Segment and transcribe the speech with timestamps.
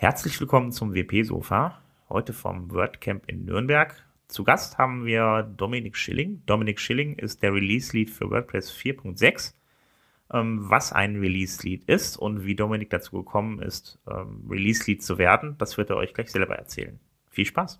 [0.00, 1.78] Herzlich willkommen zum WP-Sofa,
[2.08, 4.02] heute vom WordCamp in Nürnberg.
[4.28, 6.42] Zu Gast haben wir Dominik Schilling.
[6.46, 9.52] Dominik Schilling ist der Release-Lead für WordPress 4.6.
[10.32, 15.56] Ähm, was ein Release-Lead ist und wie Dominik dazu gekommen ist, ähm, Release-Lead zu werden,
[15.58, 16.98] das wird er euch gleich selber erzählen.
[17.28, 17.78] Viel Spaß!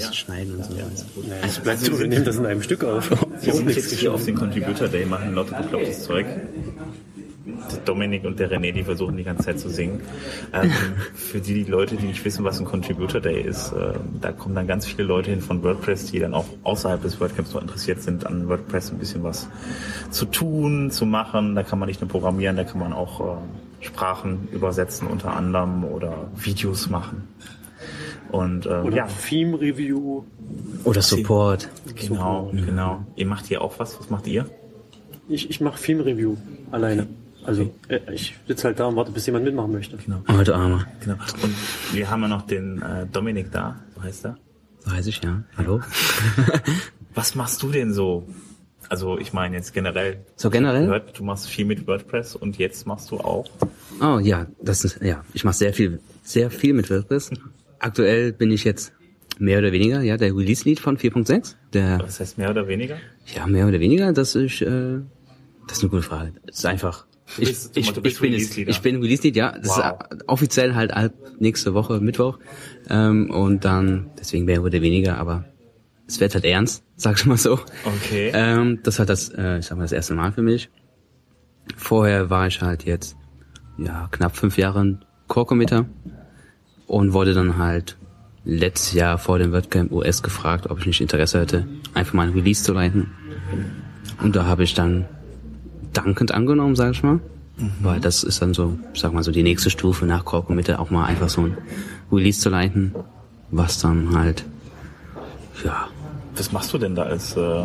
[0.00, 0.06] Ja.
[0.06, 0.74] Ein bisschen schneiden und so.
[0.74, 0.84] Ja,
[1.42, 3.10] also bleibt so, wir nehmen das in einem Stück auf.
[3.42, 6.26] Wir sind jetzt hier auf den Contributor Day, machen lauter beklopptes Zeug.
[7.70, 10.00] Der Dominik und der René, die versuchen die ganze Zeit zu singen.
[10.52, 10.70] Ähm,
[11.14, 14.54] für die, die Leute, die nicht wissen, was ein Contributor Day ist, äh, da kommen
[14.54, 18.02] dann ganz viele Leute hin von WordPress, die dann auch außerhalb des WordCamps noch interessiert
[18.02, 19.48] sind, an WordPress ein bisschen was
[20.10, 21.54] zu tun, zu machen.
[21.54, 25.84] Da kann man nicht nur programmieren, da kann man auch äh, Sprachen übersetzen unter anderem
[25.84, 27.28] oder Videos machen.
[28.32, 30.24] Und ähm, Oder ja, Theme Review.
[30.84, 31.68] Oder Support.
[31.94, 33.04] genau, genau.
[33.16, 33.98] Ihr macht hier auch was.
[33.98, 34.46] Was macht ihr?
[35.28, 36.36] Ich, ich mache Theme Review
[36.70, 37.06] alleine.
[37.44, 39.96] Also äh, ich sitze halt da und warte, bis jemand mitmachen möchte.
[39.96, 40.22] Genau.
[40.28, 40.86] Oh, du Armer.
[41.00, 41.14] Genau.
[41.42, 41.54] Und
[41.92, 44.36] wir haben ja noch den äh, Dominik da, so heißt er.
[44.80, 45.42] So heiß ich, ja.
[45.56, 45.80] Hallo?
[47.14, 48.26] Was machst du denn so?
[48.88, 50.24] Also ich meine jetzt generell.
[50.36, 50.86] So generell?
[50.86, 53.48] Gehört, du machst viel mit WordPress und jetzt machst du auch.
[54.00, 57.30] Oh ja, das ist, ja, ich mache sehr viel, sehr viel mit WordPress.
[57.80, 58.92] Aktuell bin ich jetzt
[59.38, 61.54] mehr oder weniger, ja, der Release-Lead von 4.6.
[61.72, 62.96] Der, Was heißt mehr oder weniger?
[63.34, 64.98] ja, mehr oder weniger, das ist, äh,
[65.66, 66.32] das ist eine gute Frage.
[66.46, 67.06] Das ist einfach,
[67.38, 69.52] ich, bist- ich, bist ich bin es, ich bin Release-Lead, ja.
[69.58, 69.98] Das Wow.
[70.10, 72.38] ist offiziell halt ab nächste Woche Mittwoch.
[72.88, 75.44] Ähm, und dann, deswegen mehr oder weniger, aber
[76.06, 77.58] es wird halt ernst, sag ich mal so.
[77.84, 78.30] Okay.
[78.34, 80.68] Ähm, das war das, äh, ich sag mal, das erste Mal für mich.
[81.76, 83.16] Vorher war ich halt jetzt,
[83.78, 85.86] ja, knapp fünf Jahre Core-Committer
[86.90, 87.96] und wurde dann halt
[88.44, 92.32] letztes Jahr vor dem WordCamp US gefragt, ob ich nicht Interesse hätte, einfach mal ein
[92.32, 93.12] Release zu leiten.
[94.20, 95.06] Und da habe ich dann
[95.92, 97.20] dankend angenommen, sag ich mal.
[97.80, 100.90] Weil das ist dann so, sag mal so, die nächste Stufe nach Core Committer, auch
[100.90, 101.58] mal einfach so ein
[102.10, 102.94] Release zu leiten,
[103.50, 104.44] was dann halt,
[105.64, 105.88] ja,
[106.36, 107.64] Was machst du denn da als äh,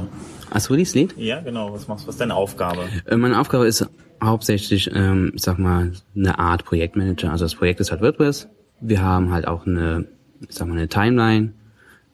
[0.52, 2.10] als Release-Lead Ja, genau, was machst du?
[2.10, 2.82] Was ist deine Aufgabe?
[3.06, 3.88] Äh, Meine Aufgabe ist
[4.22, 7.32] hauptsächlich, ähm, ich sag mal, eine Art Projektmanager.
[7.32, 8.50] Also das Projekt ist halt WordPress.
[8.82, 10.06] Wir haben halt auch eine,
[10.42, 11.54] ich sag mal, eine Timeline,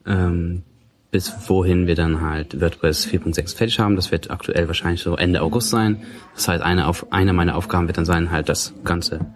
[0.06, 0.62] ähm,
[1.10, 3.96] bis wohin wir dann halt WordPress 4.6 fertig haben.
[3.96, 6.02] Das wird aktuell wahrscheinlich so Ende August sein.
[6.34, 9.26] Das heißt, eine, auf, eine meiner Aufgaben wird dann sein, halt das Ganze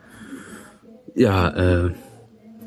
[1.16, 1.90] ja, äh,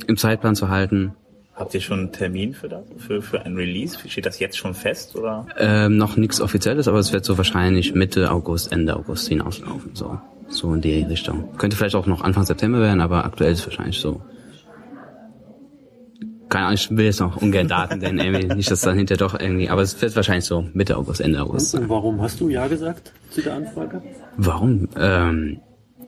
[0.07, 1.13] im Zeitplan zu halten.
[1.55, 2.83] Habt ihr schon einen Termin für das?
[2.97, 3.97] Für, für ein Release?
[4.07, 5.45] Steht das jetzt schon fest oder?
[5.57, 9.91] Ähm, noch nichts Offizielles, aber es wird so wahrscheinlich Mitte August, Ende August hinauslaufen.
[9.93, 11.57] So, so in die Richtung.
[11.57, 14.21] Könnte vielleicht auch noch Anfang September werden, aber aktuell ist es wahrscheinlich so.
[16.49, 19.39] Keine Ahnung, ich will jetzt noch ungern Daten nennen, irgendwie nicht, dass dann hinterher doch
[19.39, 21.75] irgendwie, aber es wird wahrscheinlich so Mitte August, Ende August.
[21.75, 24.01] Und warum hast du Ja gesagt zu der Anfrage?
[24.37, 24.89] Warum?
[24.97, 25.59] Ähm,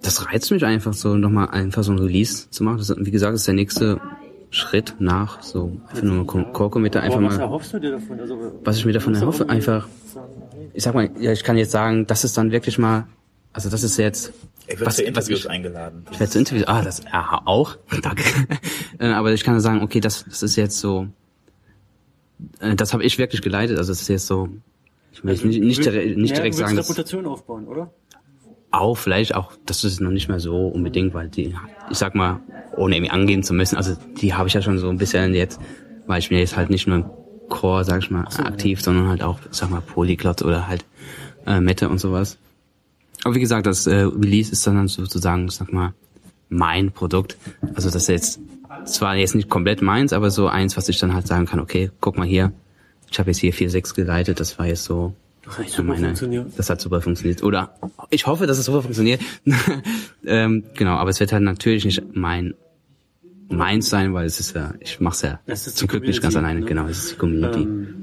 [0.02, 2.80] das reizt mich einfach so, nochmal einfach so ein Release zu machen.
[2.80, 4.02] Das, wie gesagt, das ist der nächste
[4.50, 7.44] Schritt nach so einfach nur Core-Committer einfach Aber was mal.
[7.44, 8.20] erhoffst du dir davon?
[8.20, 9.88] Also, Was ich mir davon erhoffe, einfach
[10.74, 13.06] ich sag mal, ja, ich kann jetzt sagen, das ist dann wirklich mal,
[13.54, 14.32] also das ist jetzt,
[14.68, 16.06] Er wird Was- für was Interviews ich- eingeladen.
[16.12, 18.24] ich werde zu Interviews, ah, das, ja, auch, danke.
[19.00, 21.08] Äh, Aber ich kann sagen, okay, das, das ist jetzt so,
[22.60, 24.50] äh, das habe ich wirklich geleitet, also das ist jetzt so,
[25.12, 27.26] ich will jetzt nicht, nicht, du direkt, willst- nicht ja, direkt du sagen, dass, Reputation
[27.26, 27.92] aufbauen, oder?
[28.74, 31.54] auch vielleicht auch, das ist noch nicht mehr so unbedingt, weil die,
[31.90, 32.40] ich sag mal,
[32.78, 35.60] ohne irgendwie angehen zu müssen, also die habe ich ja schon so ein bisschen jetzt,
[36.08, 37.06] weil ich bin jetzt halt nicht nur im
[37.50, 40.86] Core, sag ich mal, aktiv, sondern halt auch, ich sag mal, Polyglot oder halt
[41.46, 42.38] äh, Meta und sowas.
[43.24, 45.94] Aber wie gesagt, das äh, Release ist dann sozusagen, ich sag mal,
[46.50, 47.38] mein Produkt.
[47.76, 48.40] Also das ist jetzt
[48.86, 51.92] zwar jetzt nicht komplett meins, aber so eins, was ich dann halt sagen kann, okay,
[52.00, 52.52] guck mal hier,
[53.10, 55.14] ich habe jetzt hier 4.6 geleitet, das war jetzt so
[55.46, 56.48] Das hat super funktioniert.
[56.58, 57.44] Das hat super funktioniert.
[57.44, 57.76] Oder
[58.10, 59.22] ich hoffe, dass es super funktioniert.
[60.26, 62.54] ähm, genau, aber es wird halt natürlich nicht mein
[63.50, 66.22] meins sein, weil es ist ja, ich mach's ja Das ist die zum Glück nicht
[66.22, 66.60] ganz Community, alleine.
[66.62, 66.66] ne?
[66.66, 67.62] Genau, es ist die Community.
[67.62, 67.96] Ähm,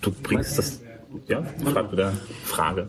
[0.00, 0.80] Du bringst das.
[1.26, 2.12] Ja, frag wieder
[2.44, 2.88] Frage.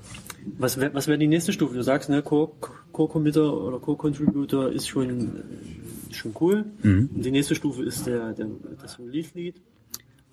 [0.58, 1.76] Was wäre was wär die nächste Stufe?
[1.76, 2.52] Du sagst, ne, Core-
[2.92, 6.66] Core-Committer oder Core-Contributor ist schon, äh, schon cool.
[6.84, 7.10] Mhm.
[7.16, 8.48] Und die nächste Stufe ist der, der
[8.82, 9.56] das Release-Lead.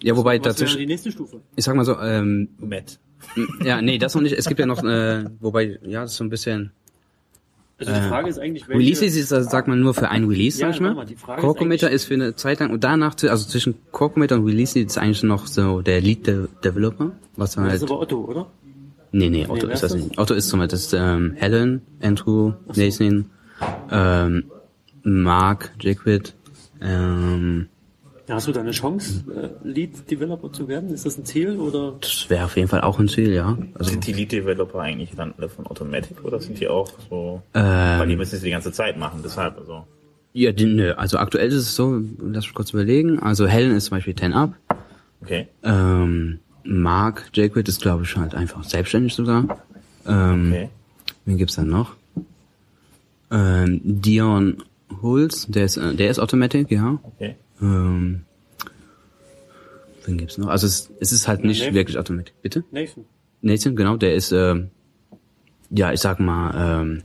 [0.03, 1.41] ja, wobei Was wäre dazwischen, die nächste Stufe?
[1.55, 2.99] ich sag mal so, ähm, Matt.
[3.65, 4.33] ja, nee, das noch nicht.
[4.37, 6.71] Es gibt ja noch, äh, wobei, ja, das ist so ein bisschen.
[7.79, 8.81] Also die Frage ist eigentlich, welche...
[8.81, 10.95] Release ist, das sagt man nur für ein Release, Ja, sag ich mal.
[10.95, 13.31] mal, die Frage ist Core Committer eigentlich- ist für eine Zeit lang und danach, zu-
[13.31, 17.57] also zwischen Core Committer und Release ist eigentlich noch so der Lead De Developer, was
[17.57, 18.47] man das halt ist aber Otto, oder?
[19.13, 20.19] Nee, nee, Otto wer ist das nicht.
[20.19, 23.31] Otto ist zum Beispiel das ist, ähm, Helen, Andrew, Nathan,
[23.91, 24.45] ähm,
[25.03, 26.35] Mark, Jaquid,
[26.83, 27.69] ähm,
[28.29, 30.93] Ja, hast du da eine Chance, äh, Lead Developer zu werden?
[30.93, 31.95] Ist das ein Ziel oder?
[32.01, 33.57] das wäre auf jeden Fall auch ein Ziel, ja.
[33.75, 37.41] Also, Sind die Lead-Developer eigentlich dann alle von Automatic oder sind die auch so?
[37.55, 37.63] Ähm.
[38.01, 39.85] weil die müssen es die ganze Zeit machen, deshalb also.
[40.33, 43.21] ja, die, nö, also aktuell ist es so, lass mich kurz überlegen.
[43.21, 44.55] Also Helen ist zum Beispiel 10 Up.
[45.23, 45.47] Okay.
[45.63, 49.63] Ähm, Mark Jaquid ist, glaube ich, halt einfach selbstständig sogar.
[50.07, 50.69] Ähm, Okay.
[51.25, 51.97] Wen gibt's dann noch?
[53.31, 54.63] Ähm, Dion
[55.03, 56.99] Hulz, der ist, äh, der ist Automatic, ja.
[57.03, 57.35] Okay.
[57.61, 58.23] Ähm,
[60.05, 60.49] wen gibt's noch?
[60.49, 61.75] Also es, es ist halt nicht Nathan.
[61.75, 62.35] wirklich Automatic.
[62.43, 62.65] Bitte?
[62.71, 63.05] Nathan.
[63.43, 64.71] Nathan, genau, der ist, ähm,
[65.71, 67.03] ja, ich sag mal, ähm,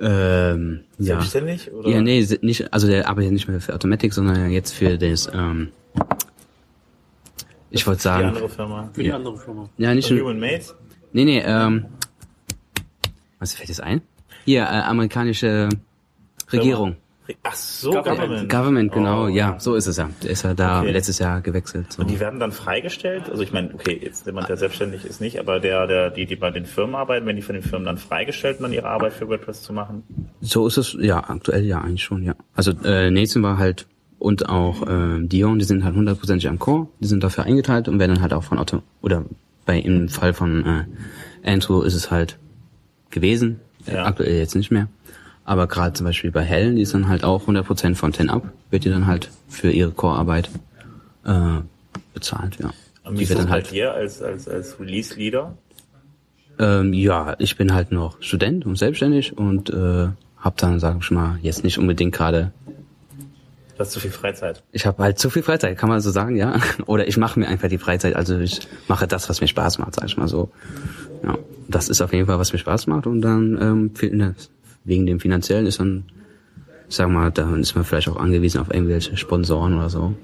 [0.00, 1.04] ähm, ja.
[1.16, 1.88] Selbstständig oder?
[1.90, 5.68] Ja, nee, nicht, also der arbeitet nicht mehr für Automatic, sondern jetzt für das, ähm,
[7.74, 8.90] ich wollte Die sagen, andere Firma.
[8.92, 9.16] Für die Ja.
[9.16, 9.68] andere Firma.
[9.78, 10.74] ja, nicht, Human Mates?
[11.12, 11.86] nee, nee, ähm,
[13.38, 14.02] was fällt jetzt ein?
[14.44, 15.68] Hier, äh, amerikanische
[16.52, 16.96] Regierung.
[17.42, 18.50] Ach so, Government.
[18.50, 18.92] Government.
[18.92, 19.28] Genau, Oh.
[19.28, 20.10] ja, so ist es ja.
[20.22, 20.90] Der ist ja da Okay.
[20.90, 21.94] letztes Jahr gewechselt.
[21.94, 22.02] So.
[22.02, 23.30] Und die werden dann freigestellt?
[23.30, 26.36] Also ich meine, okay, jetzt jemand, der selbstständig ist nicht, aber der, der, die, die
[26.36, 29.26] bei den Firmen arbeiten, wenn die von den Firmen dann freigestellt, dann ihre Arbeit für
[29.26, 30.02] WordPress zu machen?
[30.42, 32.34] So ist es, ja, aktuell ja eigentlich schon, ja.
[32.54, 33.86] Also äh, Nathan war halt
[34.18, 37.98] und auch äh, Dion, die sind halt hundertprozentig am Core, die sind dafür eingeteilt und
[37.98, 39.24] werden dann halt auch von Otto, oder
[39.66, 42.38] bei im Fall von äh, Andrew ist es halt
[43.10, 44.04] gewesen, Ja.
[44.06, 44.88] aktuell jetzt nicht mehr.
[45.44, 48.50] Aber gerade zum Beispiel bei Helen, die ist dann halt auch 100% von 10 up,
[48.70, 50.50] wird die dann halt für ihre Core-Arbeit
[51.24, 51.60] äh,
[52.14, 52.70] bezahlt, ja.
[53.04, 55.56] Und wie ist dann bei halt, dir als, als, als Release-Leader?
[56.58, 60.08] ähm, ja, ich bin halt noch Student und selbstständig und äh,
[60.38, 62.52] hab dann, sag ich mal, jetzt nicht unbedingt gerade
[63.74, 64.62] Du hast zu viel Freizeit.
[64.70, 66.60] Ich habe halt zu viel Freizeit, kann man so sagen, ja.
[66.86, 69.96] Oder ich mache mir einfach die Freizeit, also ich mache das, was mir Spaß macht,
[69.96, 70.50] sag ich mal so.
[71.24, 71.36] Ja,
[71.68, 73.58] das ist auf jeden Fall, was mir Spaß macht und dann
[74.00, 74.34] ähm, ne,
[74.84, 76.04] wegen dem finanziellen ist dann,
[76.88, 80.14] ich sag mal, dann ist man vielleicht auch angewiesen auf irgendwelche Sponsoren oder so.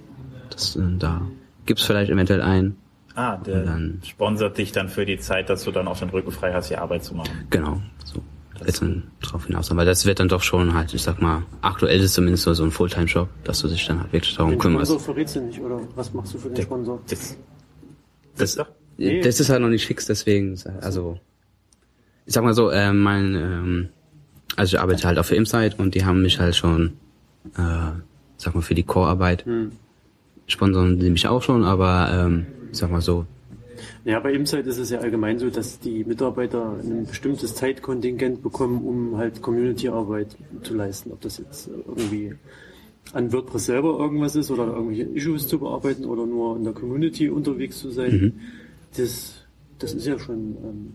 [0.51, 1.23] Das, äh, da
[1.67, 2.77] gibt's vielleicht eventuell einen.
[3.17, 6.31] Ah, der dann- sponsert dich dann für die Zeit, dass du dann auch den Rücken
[6.31, 7.31] frei hast, die Arbeit zu machen.
[7.51, 8.23] Genau, so.
[8.67, 9.71] Jetzt dann drauf hinaus.
[9.71, 12.53] Aber das wird dann doch schon halt, ich sag mal, aktuell ist es zumindest so,
[12.55, 14.91] so ein Fulltime-Job, dass du dich dann halt wirklich darum Den kümmerst.
[14.91, 17.01] Sponsor verrätst du nicht, oder was machst du für den Sponsor?
[17.09, 17.37] Das,
[18.37, 18.69] das doch?
[18.99, 19.21] Nee.
[19.23, 21.19] Das ist halt noch nicht fix, deswegen, also,
[22.27, 23.89] ich sag mal so, äh, mein, ähm,
[24.57, 26.93] also ich arbeite halt auf der Imsite und die haben mich halt schon,
[27.57, 27.93] äh,
[28.37, 29.73] sag mal, für die Core-Arbeit, Hm.
[30.47, 33.25] sponsern die mich auch schon, aber, ähm, ich sag mal so,
[34.05, 38.85] Ja, bei Imsite ist es ja allgemein so, dass die Mitarbeiter ein bestimmtes Zeitkontingent bekommen,
[38.85, 41.13] um halt Community-Arbeit zu leisten.
[41.13, 42.35] Ob das jetzt irgendwie
[43.13, 47.29] an WordPress selber irgendwas ist oder irgendwelche Issues zu bearbeiten oder nur in der Community
[47.29, 48.41] unterwegs zu sein.
[48.97, 49.35] Das,
[49.79, 50.95] das ist ja schon, ähm,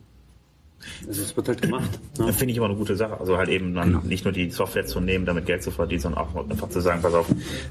[1.08, 1.90] also es wird halt gemacht.
[2.18, 2.28] Ne?
[2.28, 3.20] Das finde ich immer eine gute Sache.
[3.20, 4.02] Also halt eben dann Genau.
[4.06, 7.02] nicht nur die Software zu nehmen, damit Geld zu verdienen, sondern auch einfach zu sagen,
[7.02, 7.28] pass auf,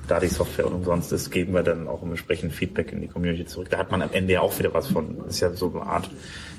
[0.08, 3.68] da die Software umsonst ist, geben wir dann auch entsprechend Feedback in die Community zurück.
[3.70, 5.18] Da hat man am Ende ja auch wieder was von.
[5.18, 6.10] Das ist ja so eine Art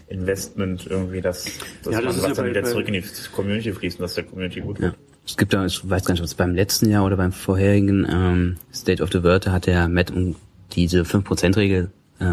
[0.08, 1.46] Investment irgendwie, dass,
[1.84, 3.04] dass Ja, das man was dann wieder zurück in die
[3.34, 4.86] Community fließt und dass der Community gut ja.
[4.86, 4.96] wird.
[5.28, 8.08] Es gibt da, ich weiß gar nicht, ob es beim letzten Jahr oder beim vorherigen
[8.10, 10.36] ähm, State of the World, da hat der Matt um
[10.74, 11.90] diese 5%-Regel
[12.20, 12.26] äh,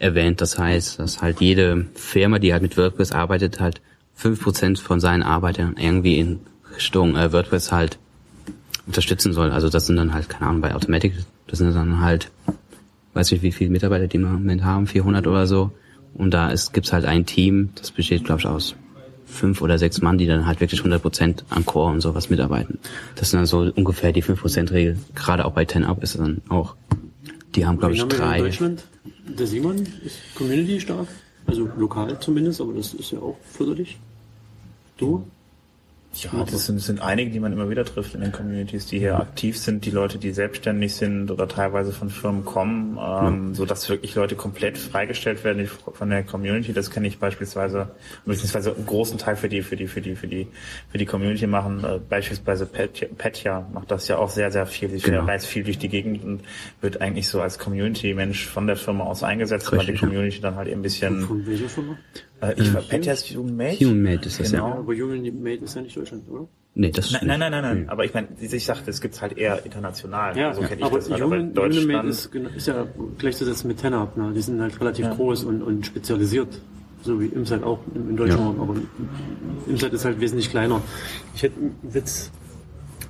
[0.00, 0.40] erwähnt.
[0.40, 3.80] Das heißt, dass halt jede Firma, die halt mit WordPress arbeitet, halt
[4.18, 6.40] 5% von seinen Arbeitern irgendwie in
[6.74, 7.98] Richtung äh, WordPress halt
[8.86, 9.52] unterstützen soll.
[9.52, 11.14] Also das sind dann halt, keine Ahnung, bei Automatic,
[11.46, 12.30] das sind dann halt,
[13.14, 15.70] weiß nicht, wie viele Mitarbeiter die im Moment haben, 400 oder so.
[16.14, 18.74] Und da ist, gibt's halt ein Team, das besteht, glaube ich, aus
[19.26, 22.78] fünf oder sechs Mann, die dann halt wirklich 100% an Core und sowas mitarbeiten.
[23.14, 24.98] Das sind dann so ungefähr die 5%-Regel.
[25.14, 26.74] Gerade auch bei 10up ist es dann auch.
[27.54, 28.38] Die haben, glaube ich, haben wir in drei.
[28.38, 28.84] Deutschland?
[29.26, 31.08] Der Simon ist Community stark,
[31.46, 33.98] also lokal zumindest, aber das ist ja auch förderlich.
[34.98, 35.24] Du?
[36.12, 38.98] Ja, das sind, das sind einige, die man immer wieder trifft in den Communities, die
[38.98, 43.64] hier aktiv sind, die Leute, die selbstständig sind oder teilweise von Firmen kommen, ähm, so
[43.64, 46.72] dass wirklich Leute komplett freigestellt werden von der Community.
[46.72, 47.90] Das kenne ich beispielsweise,
[48.26, 50.48] beziehungsweise einen großen Teil für die, für die, für die, für die,
[50.90, 51.84] für die Community machen.
[51.84, 54.88] Äh, beispielsweise Petja, Petja macht das ja auch sehr, sehr viel.
[54.88, 55.24] Sie Genau.
[55.24, 56.42] reist viel durch die Gegend und
[56.80, 60.08] wird eigentlich so als Community-Mensch von der Firma aus eingesetzt, weil die Richtig, ja.
[60.08, 61.96] Community dann halt eben ein bisschen, Von welcher Firma?
[62.40, 63.76] Äh, ich war Petja ist Human Made.
[63.80, 64.68] Human Made ist das, Genau.
[64.68, 66.48] Ja, aber Human Made ist ja nicht Deutschland, oder?
[66.74, 67.88] Nee, das Nein, nein, nein, nein, nein.
[67.88, 70.36] Aber ich meine, ich sagte, es gibt's halt eher international.
[70.36, 71.20] Ja, so kenne ich aber das halt.
[71.20, 72.08] Aber Human, in Human Made Deutschland.
[72.08, 72.86] ist, ist ja
[73.18, 74.16] gleichzusetzen mit TenUp.
[74.16, 74.32] Ne?
[74.34, 76.60] Die sind halt relativ groß und, und spezialisiert.
[77.02, 78.60] So wie Imsite auch in, in Deutschland.
[78.60, 78.76] Aber
[79.66, 80.80] Imsite ist halt wesentlich kleiner.
[81.34, 82.30] Ich hätte einen Witz.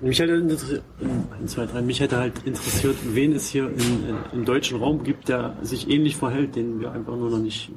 [0.01, 0.83] Mich hätte, interessiert,
[1.39, 5.05] eins, zwei, drei, mich hätte halt interessiert, wen es hier in, in, im deutschen Raum
[5.05, 7.71] gibt, der sich ähnlich verhält, den wir einfach nur noch nicht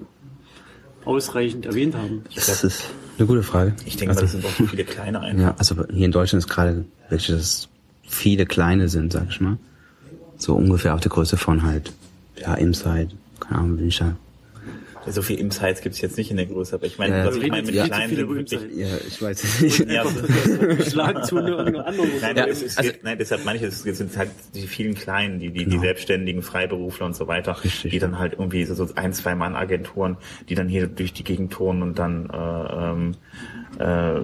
[1.06, 2.24] ausreichend erwähnt haben.
[2.36, 2.84] Das ist
[3.18, 3.76] eine gute Frage.
[3.86, 5.44] Ich denke mal, das sind auch so viele kleine einfach.
[5.44, 7.70] Ja, also hier in Deutschland ist gerade, welche das
[8.08, 9.58] viele kleine sind, sag ich mal.
[10.38, 11.94] So ungefähr auf der Größe von halt,
[12.36, 14.16] ja, Inside, keine Ahnung, da.
[15.08, 17.48] So viel Insights gibt's jetzt nicht in der Größe, aber ich meine, Ja, was ich
[17.50, 17.86] meine mit ja.
[17.88, 18.52] kleinen sind wirklich.
[18.76, 19.92] Ja, ich weiß nicht.
[19.92, 20.04] Ja,
[20.90, 22.10] Schlag zu einer anderen.
[22.22, 25.50] Nein, Ja, es ist, also- nein, deshalb manche es sind halt die vielen Kleinen, die,
[25.52, 29.14] die, die Selbstständigen, Freiberufler und so weiter, Richtig, die dann halt irgendwie so, so ein,
[29.14, 30.18] zwei Mann Agenturen,
[30.50, 32.38] die dann hier durch die Gegend touren und dann äh,
[32.92, 33.16] ähm,
[33.80, 34.22] äh,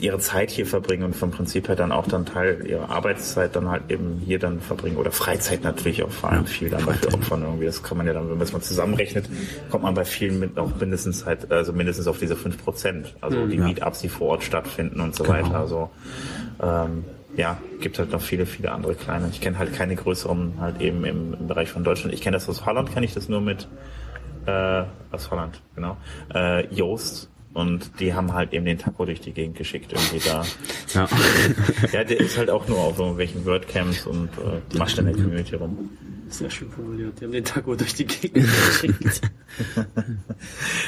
[0.00, 3.68] ihre Zeit hier verbringen und vom Prinzip her dann auch dann Teil ihrer Arbeitszeit dann
[3.68, 7.42] halt eben hier dann verbringen oder Freizeit natürlich auch vor allem viel dann dafür opfern
[7.42, 7.66] irgendwie.
[7.66, 9.26] Das kann man ja dann, wenn man es mal zusammenrechnet,
[9.70, 13.14] kommt man bei vielen mit auch mindestens halt, also mindestens auf diese fünf Prozent.
[13.20, 15.36] Also die Meetups, die vor Ort stattfinden und so Genau.
[15.36, 15.58] weiter.
[15.58, 15.90] Also
[16.62, 17.04] ähm,
[17.36, 19.28] ja, gibt halt noch viele, viele andere kleine.
[19.30, 22.14] Ich kenne halt keine größeren halt eben im, im Bereich von Deutschland.
[22.14, 23.68] Ich kenne das aus Holland, kenne ich das nur mit
[24.46, 25.96] äh, aus Holland, genau.
[26.34, 30.44] Äh, Joost und die haben halt eben den Taco durch die Gegend geschickt irgendwie da.
[30.92, 31.08] Ja.
[31.92, 35.54] Ja, der ist halt auch nur auf irgendwelchen WordCamps und äh, macht in der Community
[35.56, 35.90] rum.
[36.38, 37.20] Sehr schön formuliert.
[37.20, 39.20] Die haben den Taco durch die Gegend geschickt.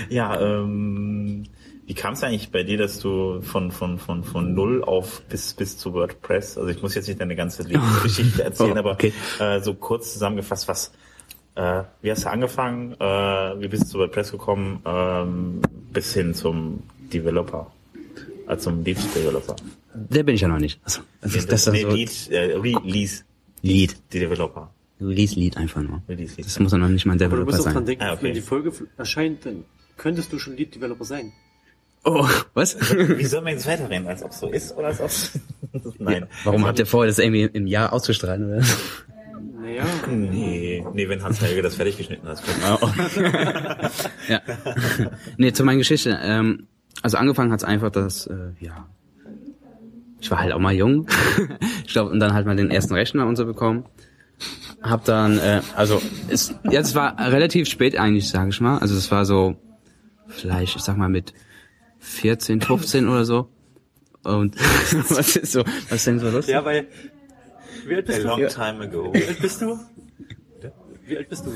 [0.08, 1.44] Ja, ähm,
[1.86, 5.54] wie kam es eigentlich bei dir, dass du von, von, von, von null auf bis,
[5.54, 9.12] bis zu WordPress, also ich muss jetzt nicht deine ganze Lebensgeschichte erzählen, Oh, okay.
[9.38, 10.92] aber äh, so kurz zusammengefasst, was,
[11.54, 13.04] äh, wie hast du angefangen, äh,
[13.60, 15.60] wie bist du zu WordPress gekommen, ähm,
[15.92, 17.70] bis hin zum Developer,
[18.48, 19.54] äh, zum Lead Developer.
[19.94, 20.80] Der bin ich ja noch nicht.
[20.82, 23.22] Also, das ist, das ist nee, so Lead, äh, Release,
[23.62, 23.96] Lied.
[24.12, 24.72] die Developer.
[25.00, 26.02] Release Lied einfach nur.
[26.08, 26.46] Release Lead.
[26.46, 27.84] Das muss ja noch nicht mal ein Aber du Developer musst auch dran sein.
[27.86, 28.22] denken, Ah, okay.
[28.24, 29.64] wenn die Folge erscheint, dann
[29.96, 31.32] könntest du schon Lead Developer sein.
[32.04, 32.76] Oh, was?
[32.80, 35.10] Wie soll man jetzt weiterreden, als ob es so ist oder als ob
[35.98, 36.26] Nein.
[36.44, 38.62] Warum habt ihr vor, das irgendwie im Jahr auszustrahlen, oder?
[39.60, 42.40] Naja, Nee, nee, wenn Hans Helge das fertig geschnitten hat.
[44.28, 44.40] ja.
[45.36, 46.16] nee, zu meiner Geschichte.
[46.22, 46.68] Ähm,
[47.02, 48.88] also angefangen hat's einfach, dass, äh, ja,
[50.20, 51.08] ich war halt auch mal jung.
[51.84, 53.84] ich glaube, und dann halt mal den ersten Rechner und so bekommen.
[54.82, 58.78] Hab dann, äh, also, es, ja, es war relativ spät eigentlich, sage ich mal.
[58.78, 59.56] Also es war so,
[60.28, 61.32] vielleicht, ich sag mal mit
[61.98, 63.48] 14, 15 oder so.
[64.22, 64.56] Und
[65.10, 66.46] was ist so, was ist denn so los?
[66.46, 66.88] ja, weil,
[67.86, 68.28] wie alt A bist du?
[68.28, 69.14] long time ago.
[69.14, 69.78] Wie alt bist du?
[71.06, 71.52] Wie alt bist du?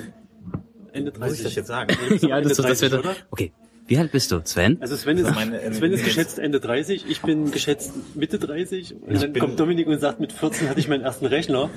[0.93, 1.45] Ende Muss ich 30.
[1.45, 1.97] das jetzt sagen?
[2.21, 3.17] ja, das, das 30, wird, oder?
[3.31, 3.53] okay.
[3.91, 4.79] Wie alt bist du, Sven?
[4.81, 8.95] Also Sven ist, Meine- äh, Sven ist geschätzt Ende 30, ich bin geschätzt Mitte 30
[8.95, 11.71] und Ich dann bin- kommt Dominik und sagt, mit 14 hatte ich meinen ersten Rechner,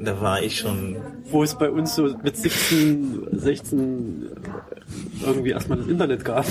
[0.00, 0.96] Da war ich schon,
[1.30, 4.30] wo es bei uns so mit 17, 16
[5.24, 6.44] irgendwie erstmal das Internet gab.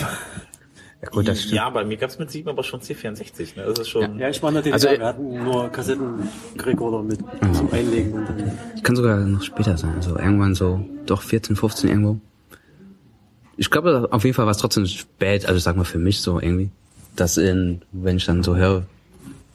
[1.02, 1.54] Ja, gut, das stimmt.
[1.56, 3.64] ja, bei mir gab's mit sieben aber schon C64, ne?
[3.68, 7.20] Das ist schon, Ja, ich war DDR, Also, äh, wir hatten nur Kassettenrekorder mit
[7.54, 8.52] zum Einlegen und dann
[8.84, 9.96] Kann sogar noch später sein.
[9.98, 12.20] Also irgendwann so, doch 14, 15 irgendwo.
[13.60, 16.40] Ich glaube, auf jeden Fall war es trotzdem spät, also sag mal für mich so
[16.40, 16.70] irgendwie,
[17.18, 18.84] dass in, wenn ich dann so höre,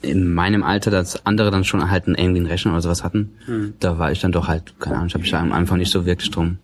[0.03, 3.31] in meinem Alter, dass andere dann schon halt einen, irgendwie einen Rechner oder sowas hatten,
[3.79, 5.91] da war ich dann doch halt, keine Ahnung, ich habe mich da am Anfang nicht
[5.91, 6.59] so wirklich drum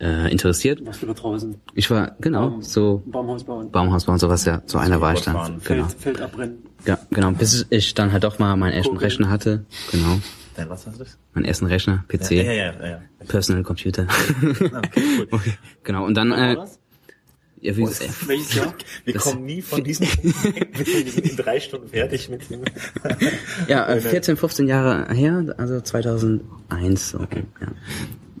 [0.00, 0.86] äh, interessiert.
[0.86, 1.56] warst du da draußen.
[1.74, 3.70] Ich war, genau, so Baumhaus bauen.
[3.72, 5.34] Baumhausbau und sowas, ja, so einer war ich dann.
[5.34, 5.60] Fahren.
[5.64, 5.84] Genau.
[5.86, 6.58] Feld, Feld abbrennen.
[6.86, 8.96] Ja, genau, bis ich dann halt doch mal meinen ersten.
[8.96, 10.20] Rechner hatte, genau,
[10.56, 11.18] Nein, was hast du das?
[11.34, 12.30] meinen ersten Rechner, PC.
[12.32, 13.00] Ja, ja, ja, ja.
[13.26, 14.06] Personal Computer.
[14.42, 15.28] Okay, cool.
[15.30, 15.52] okay.
[15.82, 16.56] Genau, und dann, äh,
[17.60, 17.90] ja, wie, äh,
[18.26, 18.74] Welches Jahr?
[19.04, 20.68] Wir kommen nie von diesem weg.
[20.76, 22.62] Wir sind in drei Stunden fertig mit dem.
[23.68, 27.26] ja, äh, 14, 15 Jahre her, also 2001, so, ja.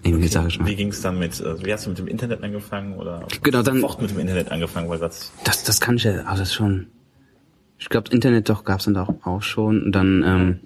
[0.04, 0.66] Irgendwie sage ich mal.
[0.66, 3.80] Wie ging's dann mit, äh, wie hast du mit dem Internet angefangen oder Genau, dann-
[3.80, 6.88] sofort mit dem Internet angefangen, weil das, Das, das kann ich ja, also das schon,
[7.78, 10.60] ich glaube, Internet doch gab's dann auch, auch schon, und dann, ähm,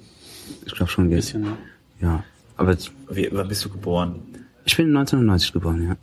[0.65, 1.57] ich glaube schon, jetzt, Bisschen, ne?
[2.01, 2.25] ja.
[2.57, 4.23] Aber jetzt, wie, wann bist du geboren?
[4.65, 5.97] ich bin 1990 geboren, ja.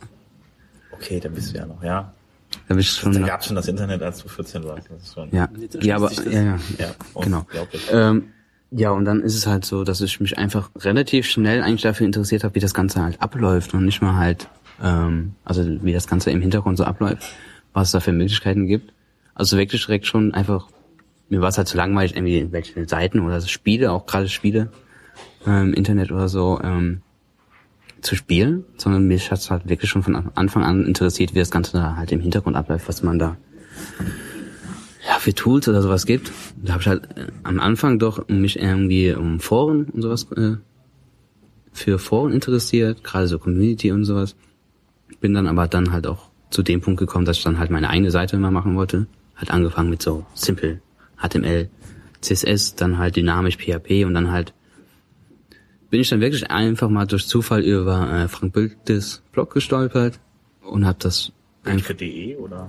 [0.92, 2.12] Okay, da bist du ja noch, ja.
[2.68, 4.88] Da bin ich schon Da gab's schon das Internet, als du 14 warst.
[4.88, 5.48] Das ist schon, ja,
[5.80, 7.46] ja, aber, ja, ja, ja genau.
[7.90, 8.28] Ähm,
[8.70, 12.06] ja, und dann ist es halt so, dass ich mich einfach relativ schnell eigentlich dafür
[12.06, 14.48] interessiert habe, wie das Ganze halt abläuft und nicht mal halt,
[14.82, 17.22] ähm, also wie das Ganze im Hintergrund so abläuft,
[17.72, 18.92] was es da für Möglichkeiten gibt.
[19.34, 20.68] Also wirklich direkt schon einfach,
[21.28, 24.70] mir war es halt zu langweilig, irgendwie welche Seiten oder Spiele, auch gerade Spiele
[25.46, 27.02] ähm, Internet oder so, ähm,
[28.00, 31.50] zu spielen, sondern mich hat es halt wirklich schon von Anfang an interessiert, wie das
[31.50, 33.36] Ganze da halt im Hintergrund abläuft, was man da
[35.06, 36.30] ja, für Tools oder sowas gibt.
[36.62, 40.56] Da habe ich halt äh, am Anfang doch mich irgendwie um Foren und sowas äh,
[41.72, 44.36] für Foren interessiert, gerade so Community und sowas.
[45.20, 47.88] Bin dann aber dann halt auch zu dem Punkt gekommen, dass ich dann halt meine
[47.88, 49.06] eigene Seite immer machen wollte.
[49.36, 50.80] Halt angefangen mit so Simple
[51.16, 51.68] HTML,
[52.20, 54.54] CSS, dann halt dynamisch PHP und dann halt
[55.90, 60.18] bin ich dann wirklich einfach mal durch Zufall über äh, Frank Bültes Blog gestolpert
[60.62, 61.30] und habe das
[61.62, 62.68] Bildke.de oder?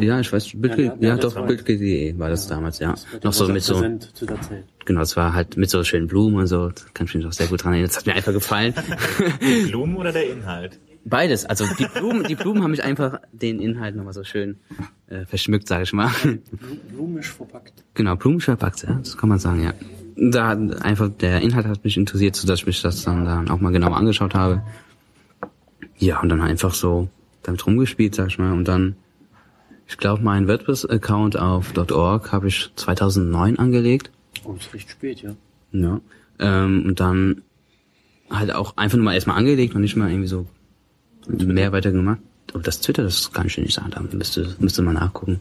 [0.00, 2.92] ja, ich weiß, Bild, Ja, ja, ja, doch, Bild.de war das damals, ja.
[2.92, 3.82] Das Noch so mit so,
[4.84, 7.46] genau, es war halt mit so schönen Blumen und so, kann ich mich noch sehr
[7.46, 7.88] gut dran erinnern.
[7.88, 8.74] Das hat mir einfach gefallen.
[9.40, 10.78] Die Blumen oder der Inhalt?
[11.08, 14.56] Beides, also die Blumen, die Blumen haben mich einfach den Inhalt nochmal so schön
[15.08, 16.08] äh, verschmückt, sage ich mal.
[16.08, 16.38] Blu-
[16.92, 17.84] Blumisch verpackt.
[17.94, 19.72] Genau, Blumen verpackt, ja, das kann man sagen, ja.
[20.16, 23.48] Da hat einfach der Inhalt hat mich interessiert, so dass ich mich das dann, dann
[23.50, 24.62] auch mal genau angeschaut habe.
[25.96, 27.08] Ja, und dann einfach so
[27.42, 28.52] damit rumgespielt, sag ich mal.
[28.52, 28.96] Und dann,
[29.86, 34.10] ich glaube, meinen WordPress-Account auf .org habe ich 2009 angelegt.
[34.44, 35.34] Oh, ist recht spät, ja.
[35.72, 36.00] Ja.
[36.40, 37.42] Ähm, und dann
[38.30, 40.46] halt auch einfach nur mal erstmal angelegt und nicht mal irgendwie so
[41.28, 42.20] mehr weiter gemacht.
[42.52, 45.40] Und das Twitter, das kann ich dir nicht sagen, da müsste, müsste man nachgucken.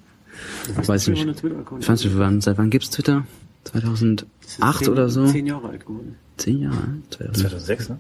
[0.75, 1.39] Weiß ich nicht.
[1.39, 1.83] Twitter-Account.
[1.83, 3.25] Ich weiß nicht, wann, seit wann gibt's Twitter?
[3.63, 4.27] 2008
[4.79, 5.25] Zehn- oder so?
[5.27, 6.15] Zehn Jahre alt geworden.
[6.37, 6.87] Zehn Jahre?
[7.09, 7.37] 2000.
[7.37, 7.99] 2006, ne?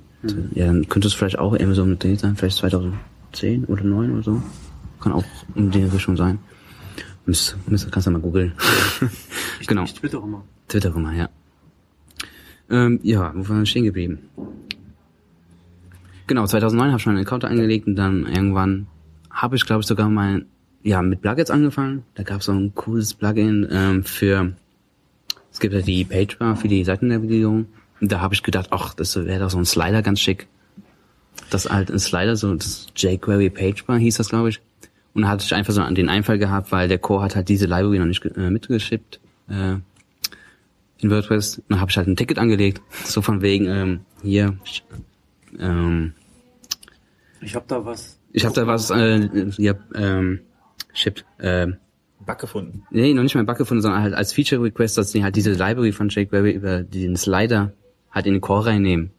[0.53, 4.13] Ja, dann könnte es vielleicht auch irgendwie so mit dem sein, vielleicht 2010 oder 9
[4.13, 4.41] oder so.
[5.01, 5.23] Kann auch
[5.55, 6.39] in die Richtung sein.
[7.25, 8.53] Müsst, müsst, kannst du mal googeln.
[9.67, 9.83] genau.
[9.83, 10.43] Ich twitter immer.
[10.67, 11.29] Twitter immer, ja.
[12.69, 14.19] Ähm, ja, wo waren wir stehen geblieben?
[16.27, 18.87] Genau, 2009 habe ich meinen Account angelegt und dann irgendwann
[19.31, 20.45] habe ich, glaube ich, sogar mal
[20.83, 22.03] ja mit Plugins angefangen.
[22.15, 24.53] Da gab es so ein cooles Plugin ähm, für
[25.57, 27.65] es gibt ja die Pagebar für die Seitennavigierung.
[27.99, 30.47] Und da habe ich gedacht, ach, das wäre doch so ein Slider ganz schick.
[31.49, 34.61] Das halt ein Slider, so das jQuery Pagebar hieß das, glaube ich.
[35.15, 37.65] Und da hatte ich einfach so den Einfall gehabt, weil der Core hat halt diese
[37.65, 39.19] Library noch nicht äh, mitgeschippt
[39.49, 39.77] äh,
[40.99, 41.57] in WordPress.
[41.57, 44.57] Und dann habe ich halt ein Ticket angelegt, so von wegen ähm, hier.
[45.59, 46.13] Ähm,
[47.41, 48.19] Ich habe da was.
[48.31, 50.39] ich habe da was, äh, ja, ähm,
[50.93, 51.77] ship, ähm,
[52.25, 52.83] Bug gefunden.
[52.89, 55.35] Nee, noch nicht mal ein Bug gefunden, sondern halt als Feature Request, dass die halt
[55.35, 57.71] diese Library von jQuery über den Slider
[58.11, 59.11] halt in den Core reinnehmen.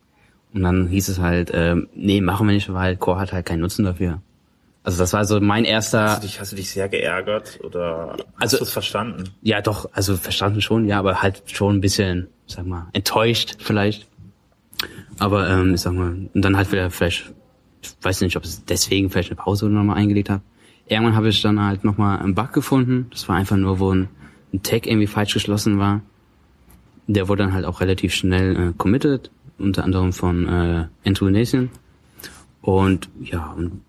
[0.52, 3.60] Und dann hieß es halt, ähm, nee, machen wir nicht, weil Core hat halt keinen
[3.60, 4.20] Nutzen dafür.
[4.82, 8.16] Also das war so mein erster, Hast du dich, hast du dich sehr geärgert oder
[8.36, 9.24] hast Also- du es verstanden?
[9.42, 14.06] ja doch, also verstanden schon, ja, aber halt schon ein bisschen, sag mal, enttäuscht vielleicht.
[15.18, 17.32] Aber ähm, ich sag mal, und dann halt wieder vielleicht,
[17.82, 20.42] ich weiß nicht, ob es deswegen vielleicht eine Pause nochmal eingelegt habe.
[20.86, 23.06] Irgendwann habe ich dann halt nochmal einen Bug gefunden.
[23.10, 24.08] Das war einfach nur, wo ein,
[24.52, 26.02] ein Tag irgendwie falsch geschlossen war.
[27.06, 31.70] Der wurde dann halt auch relativ schnell äh, committed, unter anderem von äh, Andrew Nathan.
[32.60, 33.80] Und ja, und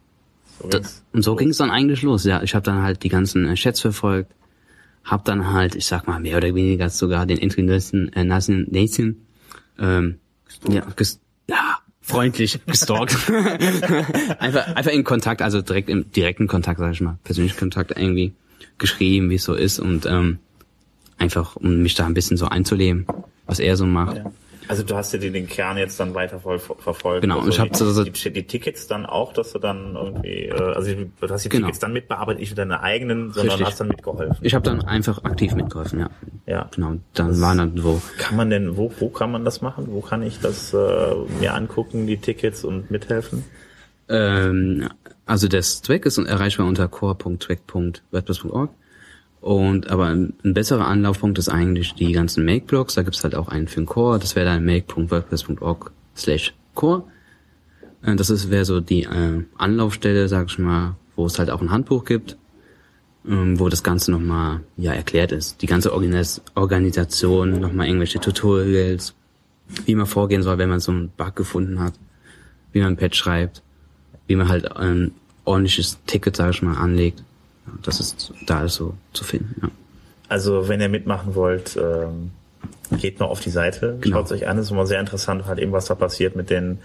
[0.59, 1.05] So da, ging's.
[1.13, 2.23] und so ging es dann eigentlich los.
[2.25, 4.33] Ja, ich habe dann halt die ganzen äh, Chats verfolgt,
[5.03, 8.67] hab dann halt, ich sag mal mehr oder weniger sogar den Entry Nathan, äh, Nathan,
[8.69, 9.17] Nathan
[9.79, 10.19] ähm,
[10.67, 13.17] ja, ges ja, freundlich gestalkt.
[14.39, 18.33] einfach, einfach in Kontakt, also direkt im direkten Kontakt, sag ich mal, persönlichen Kontakt irgendwie
[18.77, 20.39] geschrieben, wie es so ist und ähm,
[21.17, 23.05] einfach, um mich da ein bisschen so einzuleben,
[23.45, 24.17] was er so macht.
[24.17, 24.31] Ja.
[24.69, 27.23] Also du hast ja den, Kern jetzt dann weiter voll, verfolgt.
[27.23, 29.95] Genau, also ich hab die, so- so- die, die Tickets dann auch, dass du dann
[29.95, 31.65] irgendwie, äh, also du hast die Genau.
[31.65, 33.65] Tickets dann mitbearbeitet, nicht mit deine eigenen, sondern Richtig.
[33.65, 34.37] hast dann mitgeholfen.
[34.41, 36.09] Ich habe dann einfach aktiv mitgeholfen, ja.
[36.45, 36.69] Ja.
[36.75, 39.87] Genau, dann waren dann so Kann man denn, wo, wo kann man das machen?
[39.89, 40.77] Wo kann ich das äh,
[41.39, 43.45] mir angucken, die Tickets und mithelfen?
[44.07, 44.87] Ähm,
[45.25, 48.69] also der Track ist erreichbar unter core.track.wordpress.org.
[49.41, 52.95] Und aber ein, besserer Anlaufpunkt ist eigentlich die ganzen Make-Blogs.
[52.95, 54.19] Da gibt's halt auch einen für den Core.
[54.19, 57.03] Das wäre dann make.wordpress.org slash core.
[58.03, 61.61] Äh, Das ist wäre so die äh, Anlaufstelle, sag ich mal, wo es halt auch
[61.61, 62.37] ein Handbuch gibt,
[63.25, 65.61] ähm, wo das Ganze nochmal ja erklärt ist.
[65.61, 69.15] Die ganze Organis Organisation, nochmal irgendwelche Tutorials,
[69.85, 71.93] wie man vorgehen soll, wenn man so einen Bug gefunden hat,
[72.73, 73.61] wie man ein Patch schreibt
[74.29, 75.11] wie man halt ein
[75.43, 77.23] ordentliches Ticket, sage ich mal, anlegt.
[77.83, 79.55] Das ist da so zu finden.
[79.61, 79.69] Ja.
[80.27, 82.31] Also wenn ihr mitmachen wollt, ähm,
[82.91, 84.17] geht mal auf die Seite, Genau.
[84.17, 86.79] schaut euch an, das ist immer sehr interessant, halt eben was da passiert mit den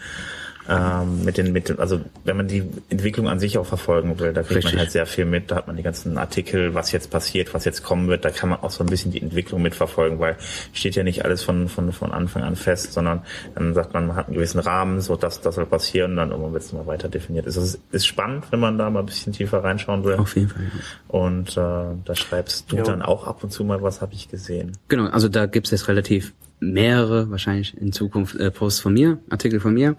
[0.69, 4.33] ähm, mit den, mit den, also wenn man die Entwicklung an sich auch verfolgen will,
[4.33, 4.73] da kriegt Richtig.
[4.75, 7.65] man halt sehr viel mit, da hat man die ganzen Artikel, was jetzt passiert, was
[7.65, 10.37] jetzt kommen wird, da kann man auch so ein bisschen die Entwicklung mitverfolgen, weil
[10.73, 13.23] steht ja nicht alles von, von, von Anfang an fest, sondern
[13.55, 16.31] dann sagt man, man hat einen gewissen Rahmen, so das, das soll passieren, und dann
[16.31, 17.47] irgendwann wird es mal weiter definiert.
[17.47, 20.15] Es ist, ist spannend, wenn man da mal ein bisschen tiefer reinschauen will.
[20.15, 20.63] Auf jeden Fall.
[20.63, 20.81] Ja.
[21.09, 22.83] Und äh, da schreibst du Ja.
[22.83, 24.73] dann auch ab und zu mal, was habe ich gesehen.
[24.89, 29.61] Genau, also da gibt's jetzt relativ mehrere, wahrscheinlich in Zukunft äh, Posts von mir, Artikel
[29.61, 29.97] von mir.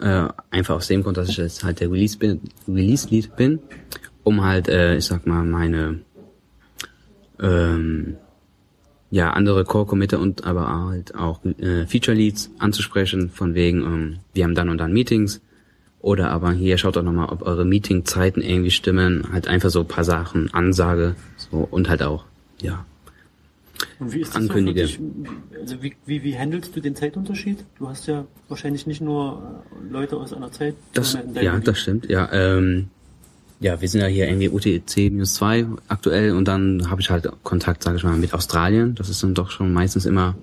[0.00, 3.58] Äh, einfach aus dem Grund, dass ich jetzt halt der Release bin, Release-Lead bin,
[4.22, 6.00] um halt, äh, ich sag mal, meine
[7.38, 8.16] ähm,
[9.10, 14.54] ja, andere Core-Committer und aber halt auch äh, Feature-Leads anzusprechen, von wegen, ähm, wir haben
[14.54, 15.40] dann und dann Meetings.
[16.00, 19.26] Oder aber hier schaut doch nochmal, ob eure Meeting-Zeiten irgendwie stimmen.
[19.32, 22.24] Halt einfach so ein paar Sachen, Ansage, so und halt auch,
[22.62, 22.86] ja,
[23.98, 24.86] Und wie ist das ankündige.
[24.86, 25.00] So dich?
[25.60, 27.64] also wie, wie, wie handelst du den Zeitunterschied?
[27.78, 30.74] Du hast ja wahrscheinlich nicht nur Leute aus einer Zeit.
[30.94, 31.68] Das, ja, Gebiet.
[31.68, 32.08] das stimmt.
[32.08, 32.88] Ja, ähm,
[33.60, 37.98] ja, wir sind ja hier irgendwie UTC-2 aktuell und dann habe ich halt Kontakt, sage
[37.98, 38.94] ich mal, mit Australien.
[38.94, 40.34] Das ist dann doch schon meistens immer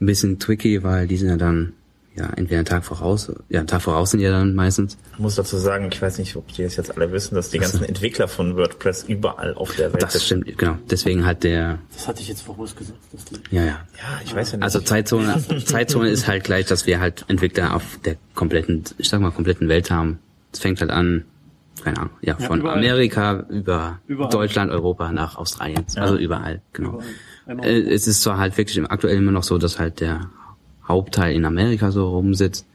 [0.00, 1.72] ein bisschen tricky, weil die sind ja dann
[2.16, 4.96] ja entweder einen Tag voraus, ja einen Tag voraus sind ja dann meistens.
[5.14, 7.58] Ich muss dazu sagen, ich weiß nicht, ob die das jetzt alle wissen, dass die
[7.58, 10.22] ganzen Entwickler von WordPress überall auf der Welt Das sind.
[10.22, 10.76] stimmt, genau.
[10.90, 12.98] Deswegen halt der, Das hatte ich jetzt vorausgesagt.
[13.12, 13.66] Dass die ja, ja.
[13.66, 14.64] Ja, ich weiß ja nicht.
[14.64, 19.20] Also Zeitzone, Zeitzone ist halt gleich, dass wir halt Entwickler auf der kompletten, ich sag
[19.20, 20.18] mal, kompletten Welt haben.
[20.52, 21.24] Es fängt halt an,
[21.82, 22.78] keine Ahnung, ja, Ja, von überall.
[22.78, 24.30] Amerika über Überall.
[24.30, 25.84] Deutschland, Europa nach Australien.
[25.96, 27.00] Also überall, genau.
[27.46, 27.64] Überall.
[27.68, 30.30] Äh, es ist zwar halt wirklich im aktuell immer noch so, dass halt der
[30.86, 32.66] Hauptteil in Amerika so rumsitzt,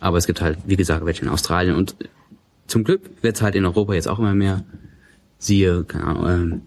[0.00, 1.94] aber es gibt halt, wie gesagt, welche in Australien und
[2.66, 4.64] zum Glück wird es halt in Europa jetzt auch immer mehr.
[5.38, 6.62] Siehe, keine Ahnung, ähm,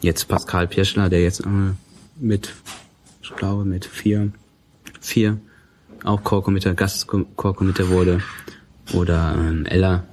[0.00, 1.48] jetzt Pascal Pirschler, der jetzt äh,
[2.18, 2.52] mit,
[3.22, 4.32] ich glaube, mit vier,
[5.00, 5.38] vier
[6.04, 8.20] auch Core-Committer, Gast-Core-Committer wurde.
[8.94, 10.04] Oder ähm, Ella,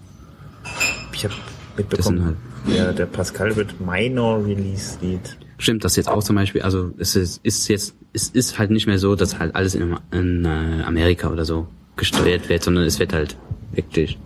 [1.14, 1.34] ich habe
[1.78, 2.36] mitbekommen, halt-
[2.68, 5.38] der, der Pascal wird Minor Release Lead.
[5.58, 8.88] Stimmt, das jetzt auch zum Beispiel, also es ist, ist jetzt, es ist halt nicht
[8.88, 13.00] mehr so, dass halt alles in, in äh, Amerika oder so gesteuert wird, sondern es
[13.00, 13.36] wird halt
[13.72, 14.18] wirklich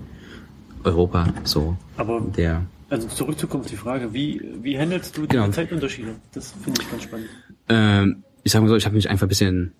[0.84, 5.50] Europa so Aber der also zurückzukommen auf die Frage, wie, wie handelst du die Genau.
[5.50, 6.16] Zeitunterschiede?
[6.34, 7.28] Das finde ich ganz spannend.
[7.68, 9.74] ähm, ich sag mal so, ich habe mich einfach ein bisschen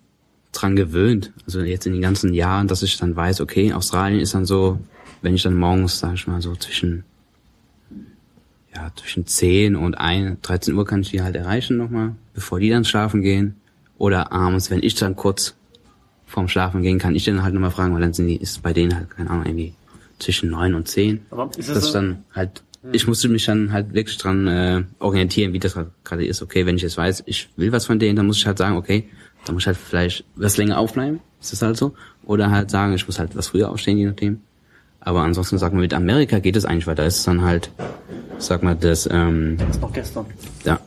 [0.52, 4.34] dran gewöhnt, also jetzt in den ganzen Jahren, dass ich dann weiß, okay, Australien ist
[4.34, 4.78] dann so,
[5.22, 7.04] wenn ich dann morgens, sag ich mal, so zwischen
[8.74, 12.68] ja, zwischen 10 und 1, 13 Uhr kann ich die halt erreichen nochmal, bevor die
[12.70, 13.56] dann schlafen gehen.
[13.98, 15.54] Oder abends, wenn ich dann kurz
[16.26, 18.72] vorm Schlafen gehen, kann ich dann halt nochmal fragen, weil dann sind die, ist bei
[18.72, 19.74] denen halt, keine Ahnung, irgendwie
[20.18, 21.20] zwischen 9 und 10.
[21.30, 24.84] Aber ist es das so- dann halt, ich musste mich dann halt wirklich dran äh,
[25.00, 26.42] orientieren, wie das halt gerade ist.
[26.42, 28.76] Okay, wenn ich jetzt weiß, ich will was von denen, dann muss ich halt sagen,
[28.76, 29.08] okay,
[29.44, 31.94] dann muss ich halt vielleicht was länger aufbleiben, ist das halt so.
[32.24, 34.42] Oder halt sagen, ich muss halt was früher aufstehen, je nachdem.
[35.00, 37.06] Aber ansonsten, sag mal, mit Amerika geht es eigentlich weiter.
[37.06, 37.70] ist es dann halt,
[38.38, 40.26] sag mal, das, ähm, Das ist noch gestern.
[40.64, 40.78] ja,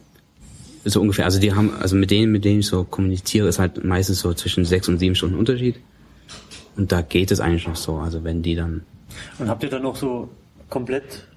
[0.86, 1.26] so ungefähr.
[1.26, 4.34] Also die haben, also mit denen, mit denen ich so kommuniziere, ist halt meistens so
[4.34, 5.76] zwischen sechs und sieben Stunden Unterschied.
[6.78, 7.98] Und da geht es eigentlich noch so.
[7.98, 8.84] Also wenn die dann,
[9.40, 10.30] Und habt ihr dann noch so
[10.70, 11.28] komplett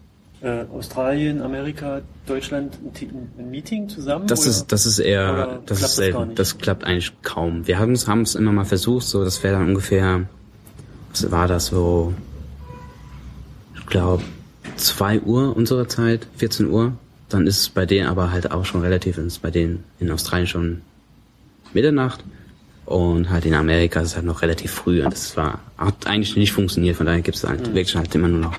[0.40, 4.26] äh, Australien, Amerika, Deutschland ein, ein Meeting zusammen?
[4.26, 4.50] das oder?
[4.50, 6.28] ist, das ist eher, das das ist selten.
[6.28, 6.38] nicht?
[6.38, 7.66] Das klappt eigentlich kaum.
[7.66, 9.06] Wir haben es, haben es immer mal versucht.
[9.06, 10.26] So, das wäre dann ungefähr,
[11.10, 12.14] was war das so?
[13.76, 14.22] Ich glaube
[14.76, 16.92] zwei Uhr unserer Zeit, 14 Uhr.
[17.34, 20.46] Dann ist es bei denen aber halt auch schon relativ, ist bei denen in Australien
[20.46, 20.82] schon
[21.72, 22.22] Mitternacht.
[22.86, 26.36] Und halt in Amerika ist es halt noch relativ früh und das war, hat eigentlich
[26.36, 26.96] nicht funktioniert.
[26.96, 28.56] Von daher gibt es halt wirklich halt immer nur noch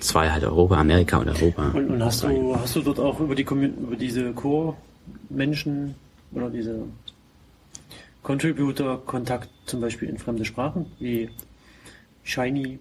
[0.00, 1.70] zwei halt Europa, Amerika und Europa.
[1.70, 5.94] Und, und hast du hast du dort auch über die über diese Core-Menschen
[6.32, 6.80] oder diese
[8.22, 11.30] Contributor Kontakt zum Beispiel in fremde Sprachen wie
[12.24, 12.78] Shiny?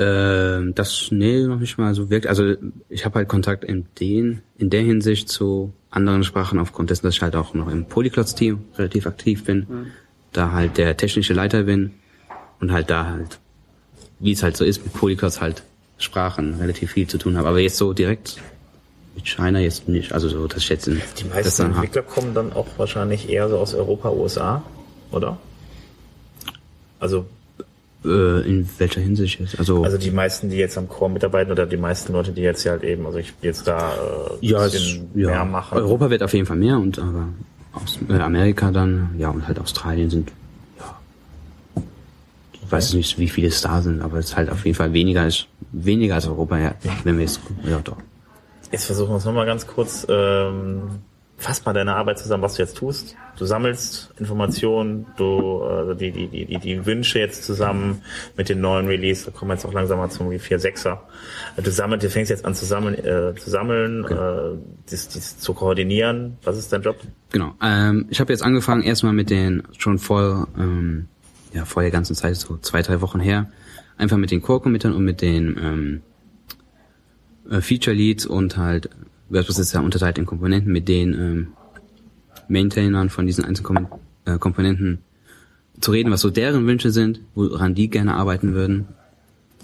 [0.00, 2.30] Ähm, das, nee, noch nicht mal so wirklich.
[2.30, 2.54] Also
[2.88, 7.16] ich habe halt Kontakt in den, in der Hinsicht zu anderen Sprachen aufgrund dessen, dass
[7.16, 9.66] ich halt auch noch im Polyglots-Team relativ aktiv bin,
[10.32, 11.90] da halt der technische Leiter bin
[12.60, 13.38] und halt da halt,
[14.20, 15.64] wie es halt so ist, mit Polyglots halt
[15.98, 17.48] Sprachen relativ viel zu tun habe.
[17.48, 18.38] Aber jetzt so direkt
[19.14, 20.12] mit China jetzt nicht.
[20.12, 21.84] Also so, jetzt in, Die das meisten dann hab.
[21.84, 24.62] Entwickler kommen dann auch wahrscheinlich eher so aus Europa, USA,
[25.10, 25.36] oder?
[26.98, 27.26] Also,
[28.04, 29.58] äh, in welcher Hinsicht jetzt?
[29.58, 32.62] Also, also die meisten, die jetzt am Core mitarbeiten oder die meisten Leute, die jetzt
[32.62, 33.92] hier halt eben, also ich jetzt da
[34.40, 35.30] äh, ja, es, bisschen ja.
[35.30, 35.78] mehr machen.
[35.78, 37.28] Europa wird auf jeden Fall mehr und aber
[37.72, 40.32] aus, äh, Amerika dann, ja, und halt Australien sind,
[40.78, 41.82] ja,
[42.52, 44.92] ich weiß nicht, wie viele es da sind, aber es ist halt auf jeden Fall
[44.92, 47.96] weniger als, weniger als Europa, ja, wenn wir jetzt, ja, doch.
[48.72, 50.06] Jetzt versuchen wir es nochmal ganz kurz.
[50.08, 51.00] Ähm,
[51.40, 53.16] fass mal deine Arbeit zusammen, was du jetzt tust.
[53.38, 58.02] Du sammelst Informationen, du äh, die, die, die, die, die Wünsche jetzt zusammen
[58.36, 60.98] mit dem neuen Release, da kommen wir jetzt auch langsam mal zum 4.6er.
[61.56, 64.58] Du sammelst, du fängst jetzt an zu sammeln, äh, zu sammeln, äh,
[64.90, 66.36] das, das zu koordinieren.
[66.44, 66.96] Was ist dein Job?
[67.30, 67.54] Genau.
[67.62, 71.08] Ähm, ich habe jetzt angefangen erstmal mit den schon vor ähm,
[71.52, 73.50] ja vor der ganzen Zeit so zwei drei Wochen her
[73.96, 76.02] einfach mit den Core-Committern und mit den ähm,
[77.50, 78.90] äh, Feature Leads und halt
[79.30, 81.46] Ja unterteilt in Komponenten mit den ähm,
[82.48, 83.88] Maintainern von diesen einzelnen Kom
[84.24, 84.98] äh, Komponenten
[85.80, 88.88] zu reden, was so deren Wünsche sind, woran die gerne arbeiten würden.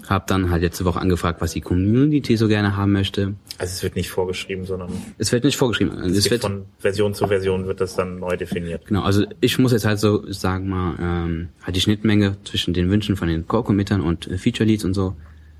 [0.07, 3.33] Hab dann halt letzte Woche angefragt, was die Community so gerne haben möchte.
[3.57, 5.91] Also es wird nicht vorgeschrieben, sondern Es wird nicht vorgeschrieben.
[5.99, 8.85] es Es wird wird von Version zu Version wird das dann neu definiert.
[8.85, 12.89] Genau, also ich muss jetzt halt so sagen mal, ähm, halt die Schnittmenge zwischen den
[12.89, 15.15] Wünschen von den Core-Committern und äh, Feature Leads und so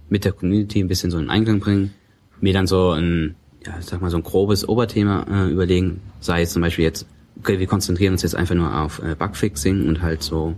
[0.10, 1.94] mit der Community ein bisschen so in Einklang bringen,
[2.40, 3.36] mir dann so ein,
[3.68, 7.06] ja, ich sag mal so ein grobes Oberthema äh, überlegen, sei es zum Beispiel jetzt
[7.40, 10.56] okay, wir konzentrieren uns jetzt einfach nur auf äh, Bugfixing und halt so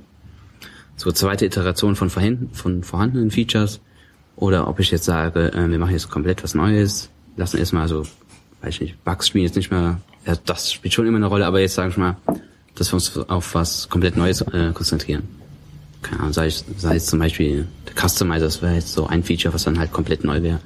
[0.96, 3.80] so zweite Iteration von, vorhin, von vorhandenen Features
[4.36, 8.04] oder ob ich jetzt sage, äh, wir machen jetzt komplett was Neues, lassen erstmal so,
[8.62, 11.46] weiß ich nicht, Bugs spielen jetzt nicht mehr, ja, das spielt schon immer eine Rolle,
[11.46, 12.18] aber jetzt sage ich mal,
[12.76, 15.24] dass wir uns auf was komplett Neues äh, konzentrieren.
[16.02, 19.24] Keine Ahnung, sei, ich, sei es zum Beispiel der Customizer, das wäre jetzt so ein
[19.24, 20.60] Feature, was dann halt komplett neu wäre.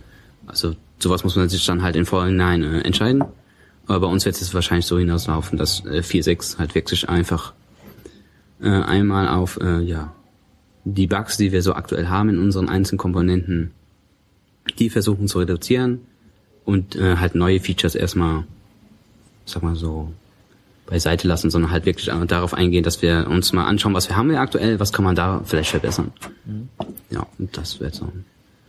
[0.47, 3.23] Also sowas muss man sich dann halt im Vorhinein äh, entscheiden.
[3.85, 7.53] Aber bei uns wird es wahrscheinlich so hinauslaufen, dass äh, 4.6 halt wirklich einfach
[8.61, 10.13] äh, einmal auf äh, ja
[10.85, 13.71] die Bugs, die wir so aktuell haben in unseren einzelnen Komponenten,
[14.79, 16.01] die versuchen zu reduzieren
[16.65, 18.45] und äh, halt neue Features erstmal,
[19.45, 20.11] sag mal so,
[20.85, 24.29] beiseite lassen, sondern halt wirklich darauf eingehen, dass wir uns mal anschauen, was wir haben
[24.29, 26.11] wir aktuell, was kann man da vielleicht verbessern.
[26.45, 26.69] Mhm.
[27.09, 28.11] Ja, und das wird so.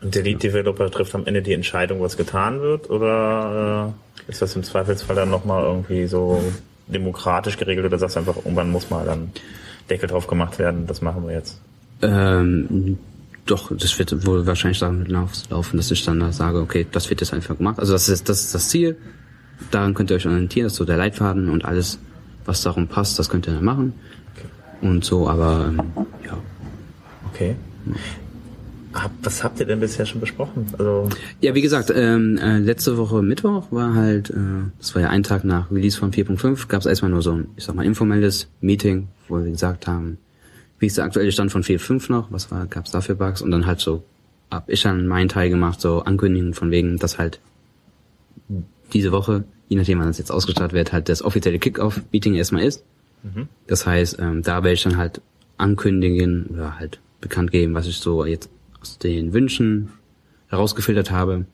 [0.04, 3.94] Und der Lead Developer trifft am Ende die Entscheidung, was getan wird, oder
[4.28, 6.44] äh, ist das im Zweifelsfall dann nochmal irgendwie so
[6.86, 9.32] demokratisch geregelt oder sagst du einfach, irgendwann muss mal dann
[9.88, 11.58] Deckel drauf gemacht werden, das machen wir jetzt?
[12.02, 12.98] Ähm,
[13.46, 17.22] doch, das wird wohl wahrscheinlich damit laufen, dass ich dann da sage, okay, das wird
[17.22, 17.78] jetzt einfach gemacht.
[17.78, 18.98] Also das ist das, ist das Ziel.
[19.70, 21.98] Daran könnt ihr euch orientieren, das ist so der Leitfaden und alles,
[22.44, 23.94] was darum passt, das könnt ihr dann machen.
[24.82, 25.82] Und so, aber ähm,
[26.26, 26.36] ja.
[27.32, 27.56] Okay.
[29.22, 30.66] Was habt ihr denn bisher schon besprochen?
[30.78, 31.08] Also
[31.40, 34.34] ja, wie gesagt, ähm, äh, letzte Woche Mittwoch war halt, äh,
[34.78, 37.48] das war ja ein Tag nach Release von 4.5, gab es erstmal nur so ein,
[37.56, 40.18] ich sag mal, informelles Meeting, wo wir gesagt haben,
[40.78, 43.42] wie ist der aktuelle Stand von 4.5 noch, was war, gab es da für Bugs
[43.42, 44.04] und dann halt so,
[44.50, 47.40] hab ich dann meinen Teil gemacht, so Ankündigungen von wegen, dass halt
[48.92, 52.84] diese Woche, je nachdem wann das jetzt ausgestattet wird, halt das offizielle Kickoff-Meeting erstmal ist.
[53.22, 53.48] Mhm.
[53.66, 55.20] Das heißt, ähm, da werde ich dann halt
[55.56, 58.50] ankündigen oder halt bekannt geben, was ich so jetzt
[58.84, 59.88] aus den Wünschen
[60.48, 61.46] herausgefiltert habe.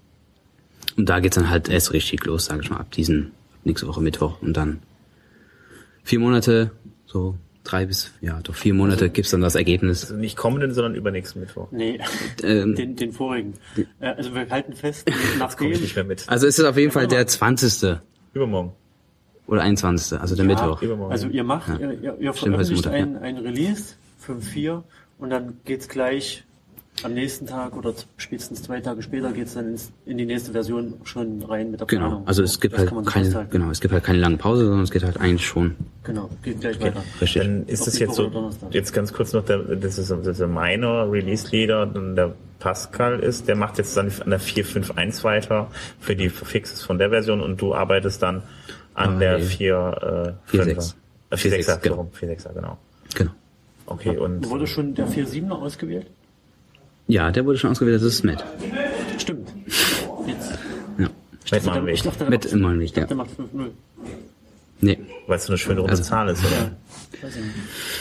[0.96, 3.30] Und da geht's dann halt erst richtig los, sage ich mal, ab diesen
[3.62, 4.80] nächste Woche Mittwoch und dann
[6.02, 6.72] vier Monate,
[7.06, 10.06] so drei bis, ja, doch vier Monate also, gibt's dann das Ergebnis.
[10.06, 11.68] Also nicht kommenden, sondern übernächsten Mittwoch.
[11.70, 12.00] Nee,
[12.42, 13.54] ähm, den, den vorigen.
[14.00, 15.70] Äh, also wir halten fest, nach dem.
[15.70, 16.28] Ich nicht mehr mit.
[16.28, 17.98] Also ist es auf jeden Fall der 20.
[18.34, 18.72] Übermorgen.
[19.46, 20.18] Oder 21.
[20.18, 20.82] Also der ja, Mittwoch.
[20.82, 21.12] Übermorgen.
[21.12, 21.92] Also ihr macht, ja.
[21.92, 23.94] ihr, ihr veröffentlicht ein, ein Release,
[24.26, 24.82] 5.4,
[25.18, 26.44] und dann geht's gleich
[27.02, 30.94] am nächsten Tag oder spätestens zwei Tage später geht's dann ins, in die nächste Version
[31.04, 32.28] schon rein mit der Genau, Planung.
[32.28, 34.90] also es gibt das halt keine, genau, es gibt halt keine lange Pause, sondern es
[34.90, 35.76] geht halt eigentlich schon.
[36.04, 36.86] Genau, geht gleich okay.
[36.86, 37.02] weiter.
[37.20, 37.42] Richtig.
[37.42, 41.10] Dann ist es jetzt so, jetzt ganz kurz noch, der, das ist, das ist meiner
[41.10, 46.82] Release-Leader, der Pascal ist, der macht jetzt dann an der 4.5.1 weiter für die Fixes
[46.82, 48.42] von der Version und du arbeitest dann
[48.94, 50.94] an ah, der 4, äh, 4.6.
[51.30, 52.10] Äh, 4.6er, genau.
[52.20, 52.78] 4.6er, genau.
[53.14, 53.30] Genau.
[53.86, 54.48] Okay, und.
[54.48, 56.06] Wurde schon der 4.7er ausgewählt?
[57.10, 58.44] Ja, der wurde schon ausgewählt, das ist Matt.
[59.18, 59.48] Stimmt.
[60.26, 60.58] Jetzt.
[60.96, 61.08] Ja.
[61.44, 63.04] Ich dachte, Matt ich dachte, Matt Malmweg, ja.
[63.04, 63.70] Der macht 5-0.
[64.80, 64.98] Nee.
[65.26, 66.70] Weil es so eine schöne runde also, Zahl ist, oder?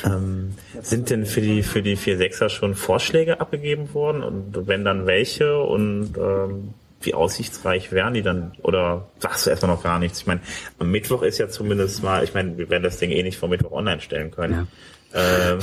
[0.05, 0.15] Ja.
[0.15, 5.07] Ähm, sind denn für die für die 4-6er schon Vorschläge abgegeben worden und wenn dann
[5.07, 8.53] welche und ähm, wie aussichtsreich wären die dann?
[8.61, 10.19] Oder sagst du erstmal noch gar nichts?
[10.19, 10.41] Ich meine,
[10.77, 13.49] am Mittwoch ist ja zumindest mal, ich meine, wir werden das Ding eh nicht vor
[13.49, 14.53] Mittwoch online stellen können.
[14.53, 14.67] Ja.
[15.13, 15.59] Ähm,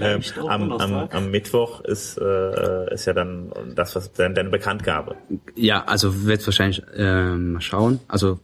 [0.00, 5.16] ähm, am, am, am Mittwoch ist, äh, ist ja dann das, was dann deine Bekanntgabe.
[5.54, 8.00] Ja, also wird wahrscheinlich äh, mal schauen.
[8.06, 8.38] Also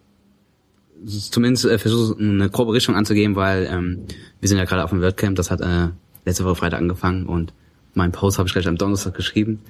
[1.05, 4.07] zumindest äh, versuchen eine grobe Richtung anzugeben, weil ähm,
[4.41, 5.89] wir sind ja gerade auf dem WordCamp, das hat äh,
[6.25, 7.53] letzte Woche Freitag angefangen und
[7.95, 9.61] meinen Post habe ich gleich am Donnerstag geschrieben.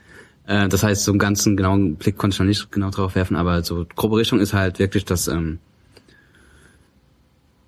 [0.46, 3.36] Äh, das heißt, so einen ganzen genauen Blick konnte ich noch nicht genau drauf werfen,
[3.36, 5.58] aber so grobe Richtung ist halt wirklich, dass ähm,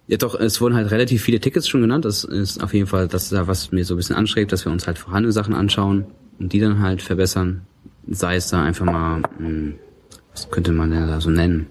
[0.08, 2.04] ja doch, es wurden halt relativ viele Tickets schon genannt.
[2.04, 4.72] Das ist auf jeden Fall das, da was mir so ein bisschen anstrebt, dass wir
[4.72, 6.06] uns halt vorhandene Sachen anschauen
[6.38, 7.62] und die dann halt verbessern.
[8.10, 9.74] Sei es da einfach mal, hm,
[10.32, 11.66] was könnte man denn da so nennen?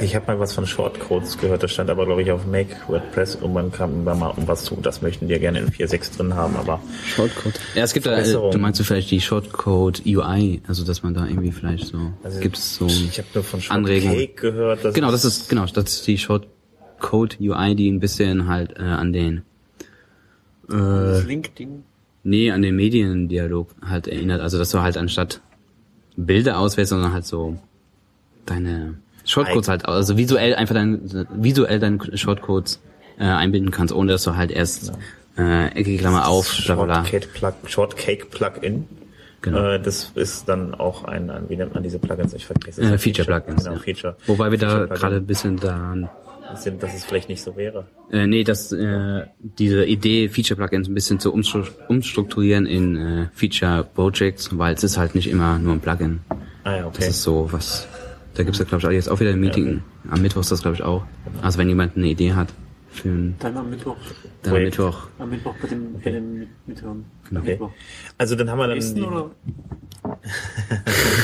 [0.00, 3.36] Ich habe mal was von Shortcodes gehört, das stand aber, glaube ich, auf Make WordPress
[3.36, 4.76] und man kam da mal um was zu.
[4.80, 6.80] Das möchten die ja gerne in 4.6 drin haben, aber.
[7.04, 7.54] Shortcode.
[7.74, 11.14] Ja, es gibt da, äh, du meinst du vielleicht die Shortcode UI, also dass man
[11.14, 14.84] da irgendwie vielleicht so, also, gibt es so ich habe nur von Shortcake gehört.
[14.84, 16.46] Das genau, das ist, genau, das ist die Short
[17.00, 19.42] Code UI, die ein bisschen halt äh, an den
[20.70, 21.84] äh, LinkedIn?
[22.24, 24.40] Nee, an den Mediendialog halt erinnert.
[24.40, 25.40] Also dass du halt anstatt
[26.16, 27.58] Bilder auswählst, sondern halt so
[28.44, 32.80] deine Shortcodes halt, also visuell einfach dein visuell deine Shortcodes
[33.18, 34.92] äh, einbinden kannst, ohne dass du halt erst
[35.36, 38.86] äh, eckige Klammer auf, Shortcake, Plug, Shortcake Plugin.
[39.40, 39.72] Genau.
[39.72, 42.34] Äh, das ist dann auch ein, ein, wie nennt man diese Plugins?
[42.34, 42.90] Ich vergesse es.
[42.90, 43.64] Äh, Feature Plugins.
[43.64, 43.82] Genau, ja.
[43.82, 44.16] Feature.
[44.26, 45.94] Wobei wir da gerade ein bisschen da
[46.54, 47.86] sind, dass es vielleicht nicht so wäre.
[48.10, 54.74] Äh, nee, dass äh, diese Idee, Feature-Plugins ein bisschen zu umstrukturieren in äh, Feature-Projects, weil
[54.74, 56.20] es ist halt nicht immer nur ein Plugin.
[56.64, 56.96] Ah ja, okay.
[56.98, 57.86] Das ist so was,
[58.34, 59.82] Da gibt's ja, glaube ich, auch jetzt auch wieder ein Meeting.
[60.10, 61.04] Am Mittwoch ist das, glaube ich, auch.
[61.42, 62.48] Also wenn jemand eine Idee hat
[63.04, 63.96] ein, Dann am Mittwoch.
[64.42, 64.62] dann am.
[64.62, 65.08] Mittwoch.
[65.18, 67.04] Am Mittwoch bei dem, bei dem Mithören.
[67.30, 67.50] Am Okay.
[67.52, 67.70] Mittwoch.
[68.16, 69.30] Also dann haben wir dann die, oder?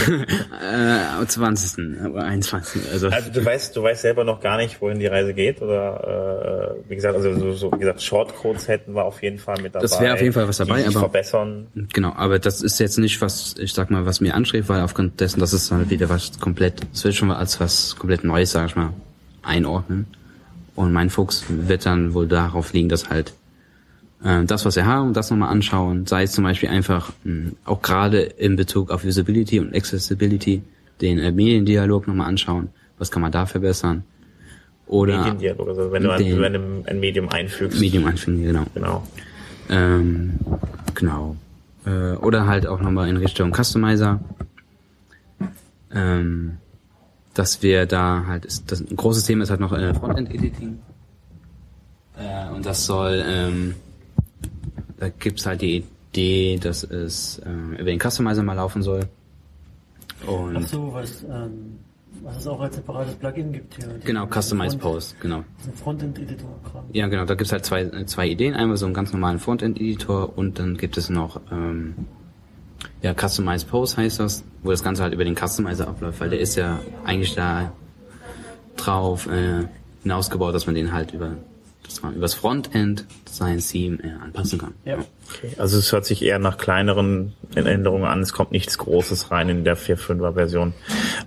[0.06, 1.78] Äh, am 20.
[2.10, 2.82] oder 21.
[2.92, 6.74] Also, Also du weißt, du weißt selber noch gar nicht, wohin die Reise geht, oder
[6.84, 9.74] äh, wie gesagt, also so, so wie gesagt, Shortcodes hätten wir auf jeden Fall mit
[9.74, 9.82] dabei.
[9.82, 11.66] Das wäre auf jeden Fall was dabei, aber- verbessern.
[11.92, 15.20] Genau, aber das ist jetzt nicht was, ich sag mal, was mir anstrebt, weil aufgrund
[15.20, 18.52] dessen, das ist halt wieder was komplett, das wird schon mal als was komplett Neues,
[18.52, 18.90] sag ich mal,
[19.42, 20.06] einordnen.
[20.74, 23.32] Und mein Fokus wird dann wohl darauf liegen, dass halt
[24.24, 27.82] äh, das, was wir haben, das nochmal anschauen, sei es zum Beispiel einfach mh, auch
[27.82, 30.62] gerade in Bezug auf Usability und Accessibility
[31.00, 34.04] den äh, Mediendialog nochmal anschauen, was kann man da verbessern.
[34.86, 37.80] Oder Mediendialog, also wenn du ein, wenn du ein Medium einfügst.
[37.80, 38.64] Medium anfangen, genau.
[38.74, 39.06] Genau.
[39.70, 40.34] Ähm,
[40.94, 41.36] genau.
[41.86, 44.20] Äh, oder halt auch nochmal in Richtung Customizer.
[45.92, 46.58] Ähm,
[47.34, 50.78] dass wir da halt, ist, das, ein großes Thema ist halt noch äh, Frontend-Editing.
[52.16, 53.74] Äh, und das soll, ähm,
[54.98, 59.08] da gibt's halt die Idee, dass es äh, über den Customizer mal laufen soll.
[60.26, 61.78] Und Ach so, was, ähm,
[62.22, 63.88] was es auch als separates Plugin gibt hier.
[64.04, 65.44] Genau, Customize Post, genau.
[65.58, 66.84] diesen Frontend-Editor-Kram.
[66.92, 68.54] Ja, genau, da gibt's halt zwei, zwei Ideen.
[68.54, 71.94] Einmal so einen ganz normalen Frontend-Editor und dann gibt es noch ähm,
[73.02, 76.40] ja, Customize Post heißt das, wo das Ganze halt über den Customizer abläuft, weil der
[76.40, 77.72] ist ja eigentlich da
[78.76, 79.66] drauf äh,
[80.02, 81.36] hinausgebaut, dass man den halt über
[81.84, 84.74] dass man übers Frontend sein Theme äh, anpassen kann.
[84.84, 84.94] Ja.
[84.94, 85.52] Okay.
[85.58, 88.20] Also es hört sich eher nach kleineren Änderungen an.
[88.20, 90.72] Es kommt nichts Großes rein in der 4.5er Version.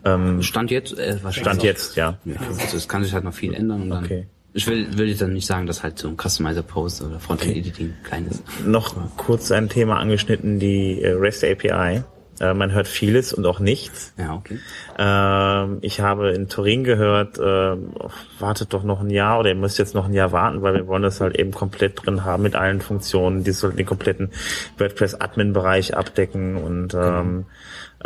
[0.03, 2.17] Ähm, Stand jetzt äh, wahrscheinlich Stand jetzt, ja.
[2.25, 4.27] Ja, also es kann sich halt noch viel ändern und dann Okay.
[4.57, 7.55] Ich will will jetzt dann nicht sagen, dass halt so ein Customizer Post oder Frontend
[7.55, 8.43] Editing klein ist.
[8.65, 12.03] noch kurz ein Thema angeschnitten, die äh, REST API.
[12.39, 14.13] Äh, man hört vieles und auch nichts.
[14.17, 14.59] Ja, okay.
[14.97, 17.91] Ähm, ich habe in Turin gehört, ähm,
[18.39, 20.87] wartet doch noch ein Jahr oder ihr müsst jetzt noch ein Jahr warten, weil wir
[20.87, 23.43] wollen das halt eben komplett drin haben mit allen Funktionen.
[23.43, 24.31] Die sollten den kompletten
[24.79, 27.45] WordPress-Admin-Bereich abdecken und ähm,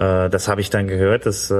[0.01, 1.25] äh, das habe ich dann gehört.
[1.25, 1.53] Das äh,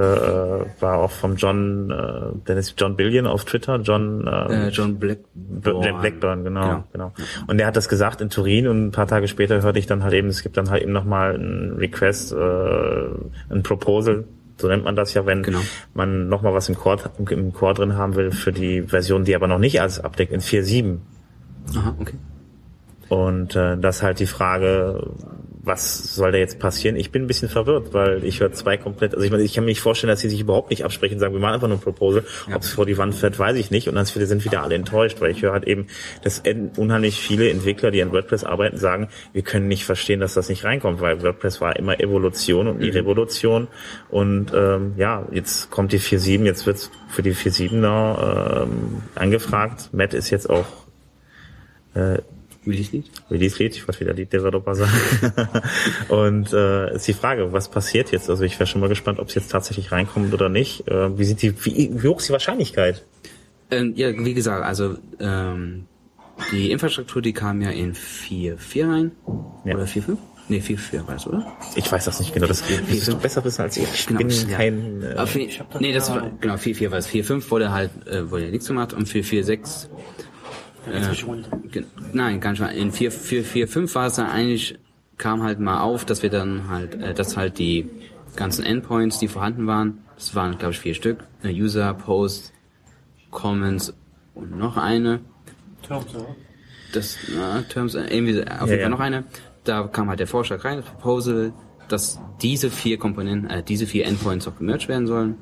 [0.80, 3.76] war auch vom John, äh, Dennis John Billion auf Twitter.
[3.76, 5.18] John, äh, Äh, John Black
[5.64, 6.84] Jack Blackburn, genau, Genau.
[6.92, 7.12] genau,
[7.46, 10.02] Und der hat das gesagt in Turin und ein paar Tage später hörte ich dann
[10.02, 12.34] halt eben, es gibt dann halt eben nochmal ein Request, äh,
[13.54, 14.24] ein Proposal,
[14.58, 15.60] so nennt man das ja, wenn Genau.
[15.94, 16.98] man nochmal was im Core,
[17.30, 20.40] im, Core drin haben will für die Version, die aber noch nicht alles abdeckt, in
[20.40, 20.98] 4.7.
[21.76, 22.14] Aha, okay.
[23.08, 25.06] Und äh, das halt die Frage,
[25.64, 26.96] was soll da jetzt passieren?
[26.96, 29.64] Ich bin ein bisschen verwirrt, weil ich höre zwei komplett, also ich meine, ich kann
[29.64, 31.76] mir nicht vorstellen, dass sie sich überhaupt nicht absprechen und sagen, wir machen einfach nur
[31.76, 32.24] ein Proposal.
[32.52, 33.88] Ob es vor die Wand fährt, weiß ich nicht.
[33.88, 35.86] Und dann sind wieder alle enttäuscht, weil ich höre halt eben,
[36.22, 36.42] dass
[36.76, 40.64] unheimlich viele Entwickler, die an WordPress arbeiten, sagen, wir können nicht verstehen, dass das nicht
[40.64, 43.68] reinkommt, weil WordPress war immer Evolution und nie Revolution.
[44.10, 49.90] Und ähm, ja, jetzt kommt die 4.7, jetzt wird's für die 4.7er ähm, angefragt.
[49.92, 50.66] Matt ist jetzt auch
[51.94, 52.18] äh,
[52.66, 53.10] Release Lead?
[53.30, 54.92] Release Lead, ich wollte wieder Lead Developer sagen.
[56.08, 58.30] und äh, ist die Frage, was passiert jetzt?
[58.30, 60.86] Also ich wäre schon mal gespannt, ob es jetzt tatsächlich reinkommt oder nicht.
[60.88, 63.04] Äh, wie sind die, wie, wie hoch ist die Wahrscheinlichkeit?
[63.70, 65.86] Ähm, ja, wie gesagt, also ähm,
[66.52, 69.12] die Infrastruktur, die kam ja in 4.4 rein.
[69.64, 69.74] Ja.
[69.74, 70.16] Oder 4.5?
[70.48, 71.52] Nee, 4.4 war es, oder?
[71.76, 72.46] Ich weiß das nicht genau.
[72.46, 73.88] Das wirst du besser wissen als ich.
[73.94, 74.56] Ich bin ja.
[74.56, 75.02] kein.
[75.02, 77.08] Äh, Auf, hab das nee, das war, genau, 4.4 war es.
[77.08, 79.86] 4.5 wurde halt, äh, wurde ja nichts gemacht und 4.4.6
[80.90, 81.50] Inzwischen runter.
[81.70, 82.68] Ge- Nein, gar nicht mal.
[82.68, 84.78] In 4, 4, 4, 5 war es dann eigentlich,
[85.18, 87.88] kam halt mal auf, dass wir dann halt, äh, dass halt die
[88.36, 92.52] ganzen Endpoints, die vorhanden waren, das waren, glaube ich, vier Stück, äh, User, Post,
[93.30, 93.92] Comments
[94.34, 95.20] und noch eine,
[95.86, 96.20] Terms, ja.
[96.92, 98.82] das, na, Terms, äh, irgendwie, auf jeden ja.
[98.82, 99.24] Fall noch eine,
[99.64, 101.52] da kam halt der Vorschlag rein, das Proposal,
[101.88, 105.36] dass diese vier Komponenten, äh, diese vier Endpoints auch gemerged werden sollen.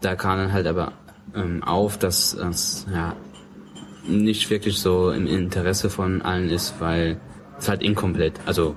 [0.00, 0.92] Da kam dann halt aber
[1.34, 3.14] ähm, auf, dass das, ja,
[4.08, 7.20] nicht wirklich so im Interesse von allen ist, weil
[7.58, 8.76] es halt inkomplett, also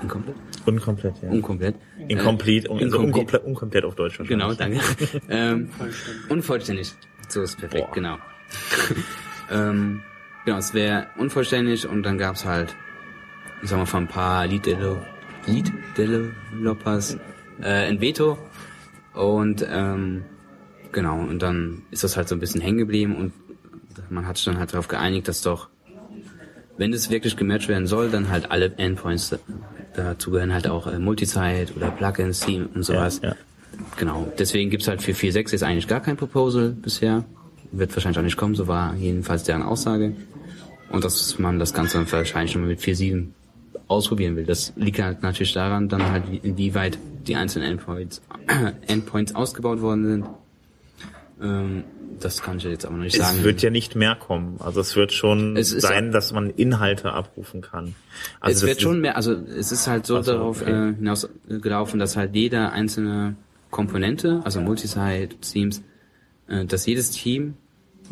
[0.00, 0.34] inkomplett?
[0.66, 1.28] unkomplett, ja.
[1.30, 1.74] Unkomplett.
[2.08, 3.06] Incomplete, also Incomplete.
[3.06, 4.18] unkomplett, unkomplett auf Deutsch.
[4.26, 4.80] Genau, danke.
[5.28, 6.30] ähm, Vollständig.
[6.30, 6.92] unvollständig.
[7.28, 7.94] So ist perfekt, Boah.
[7.94, 8.16] genau.
[9.50, 10.02] ähm,
[10.44, 12.74] genau, es wäre unvollständig und dann gab's halt,
[13.62, 17.18] ich sag mal, von ein paar Lead-Developers
[17.60, 18.38] äh, ein Veto
[19.14, 20.24] und ähm,
[20.90, 23.32] genau, und dann ist das halt so ein bisschen hängen geblieben und
[24.10, 25.68] man hat sich dann halt darauf geeinigt, dass doch,
[26.78, 29.38] wenn es wirklich gematcht werden soll, dann halt alle Endpoints da-
[29.94, 33.20] dazu gehören halt auch äh, Multisite oder Plugins, Theme und sowas.
[33.22, 33.36] Ja, ja.
[33.96, 37.24] Genau, deswegen gibt's halt für 4.6 jetzt eigentlich gar kein Proposal bisher.
[37.72, 40.14] Wird wahrscheinlich auch nicht kommen, so war jedenfalls deren Aussage.
[40.90, 43.28] Und dass man das Ganze dann wahrscheinlich schon mal mit 4.7
[43.88, 44.44] ausprobieren will.
[44.44, 48.20] Das liegt halt natürlich daran, dann halt, wie- inwieweit die einzelnen Endpoints,
[48.86, 50.26] Endpoints ausgebaut worden sind.
[51.42, 51.84] Ähm,
[52.20, 53.44] das kann ich jetzt aber noch nicht Es sagen.
[53.44, 54.56] wird ja nicht mehr kommen.
[54.60, 57.94] Also es wird schon Es sein, dass man Inhalte abrufen kann.
[58.40, 60.90] Also es wird schon mehr, also es ist halt so Ach so, darauf okay.
[60.90, 63.36] äh, hinausgelaufen, dass halt jede einzelne
[63.70, 65.82] Komponente, also Multisite, Teams,
[66.48, 67.54] äh, dass jedes Team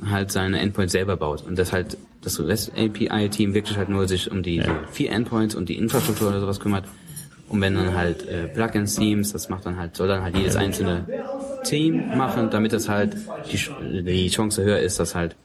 [0.09, 4.07] halt seine Endpoints selber baut und dass halt das REST API Team wirklich halt nur
[4.09, 6.85] sich um die vier Endpoints und die Infrastruktur oder sowas kümmert.
[7.49, 10.55] Und wenn dann halt äh, Plugins Teams, das macht dann halt, soll dann halt jedes
[10.57, 11.05] einzelne
[11.63, 13.17] Team machen, damit das halt
[13.51, 15.37] die, die Chance höher ist, dass halt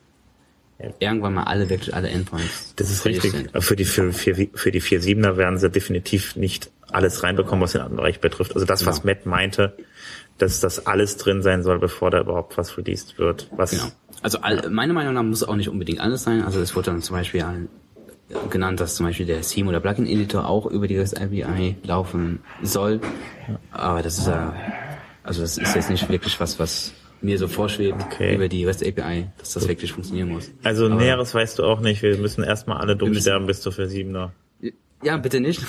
[1.00, 3.32] irgendwann mal alle wirklich alle Endpoints Das ist richtig.
[3.32, 3.50] sind.
[3.64, 7.82] Für die, für, für, für die 4.7er werden sie definitiv nicht alles reinbekommen, was den
[7.82, 8.54] anderen Bereich betrifft.
[8.56, 9.14] Also das, was Genau.
[9.14, 9.74] Matt meinte,
[10.38, 13.48] dass das alles drin sein soll, bevor da überhaupt was released wird.
[13.56, 13.86] Was Genau.
[14.22, 16.44] Also all, meiner Meinung nach muss auch nicht unbedingt alles sein.
[16.44, 17.70] Also es wurde dann zum Beispiel ein-
[18.50, 22.40] genannt, dass zum Beispiel der Theme oder Plugin Editor auch über die REST API laufen
[22.64, 23.00] soll.
[23.72, 24.54] Aber das ist ja,
[25.26, 28.36] also das ist jetzt nicht wirklich was, was mir so vorschwebt Okay.
[28.36, 30.52] über die REST API, dass das wirklich funktionieren muss.
[30.64, 32.02] Also Aber- Näheres weißt du auch nicht.
[32.02, 34.30] Wir müssen erstmal alle dumm sterben bis zur 4.7er.
[35.04, 35.62] Ja, bitte nicht.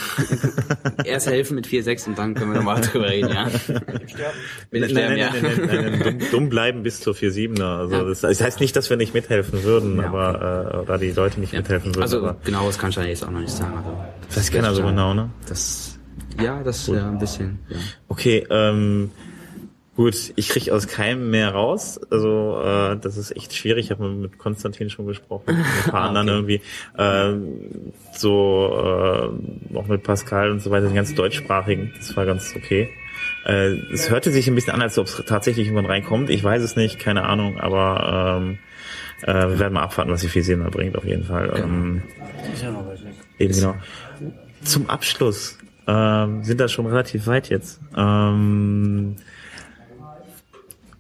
[1.04, 3.44] Erst helfen mit 4.6 und dann können wir nochmal drüber reden, ja.
[3.44, 5.30] Nein, sterben, nein, ja.
[5.30, 7.62] nein, nein, nein, nein, dumm, bleiben bis zur 4.7er.
[7.78, 8.04] Also Ja.
[8.04, 11.40] das, das heißt nicht, dass wir nicht mithelfen würden, Ja, aber äh, oder die Leute
[11.40, 12.02] nicht mithelfen würden.
[12.02, 13.76] Also aber genau, das kann ich ja jetzt auch noch nicht sagen.
[13.76, 13.98] Also,
[14.28, 15.30] das weiß keiner so ja- genau, ne?
[15.48, 15.98] Das,
[16.40, 17.76] ja, das ja ein bisschen, ja.
[18.08, 19.10] Okay, ähm,
[19.96, 21.98] gut, ich krieg aus keinem mehr raus.
[22.10, 23.86] Also äh, das ist echt schwierig.
[23.86, 26.60] Ich habe mit Konstantin schon gesprochen, mit ein paar Ah, anderen irgendwie.
[26.96, 31.92] Ähm, so äh, auch mit Pascal und so weiter, den ganz deutschsprachigen.
[31.96, 32.90] Das war ganz okay.
[33.44, 36.30] Äh, es hörte sich ein bisschen an, als ob es tatsächlich irgendwann reinkommt.
[36.30, 38.58] Ich weiß es nicht, keine Ahnung, aber ähm,
[39.22, 41.52] äh, wir werden mal abwarten, was die 4.7er bringt auf jeden Fall.
[41.56, 42.02] Ähm,
[42.62, 43.14] weit weg.
[43.38, 43.76] Eben genau.
[44.62, 47.80] Zum Abschluss ähm, sind da schon relativ weit jetzt.
[47.96, 49.16] Ähm,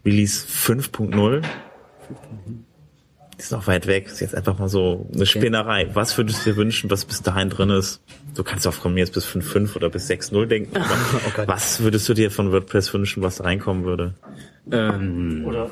[0.06, 1.42] Release 5.0
[3.38, 4.06] ist noch weit weg.
[4.06, 5.90] Ist jetzt einfach mal so eine Spinnerei.
[5.94, 8.00] Was würdest du dir wünschen, was bis dahin drin ist?
[8.34, 10.76] Du kannst auch von mir jetzt bis 5.5 oder bis 6.0 denken.
[10.76, 14.14] Aber was würdest du dir von WordPress wünschen, was da reinkommen würde?
[14.70, 15.70] Ähm, Oder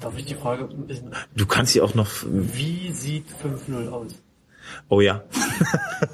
[0.00, 2.08] darf ich die Frage ein bisschen, Du kannst sie auch noch.
[2.30, 4.22] wie sieht 5.0 aus?
[4.88, 5.22] Oh ja.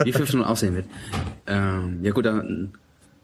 [0.03, 0.87] Wie 5.0 aussehen wird.
[1.47, 2.43] Ähm, ja gut, da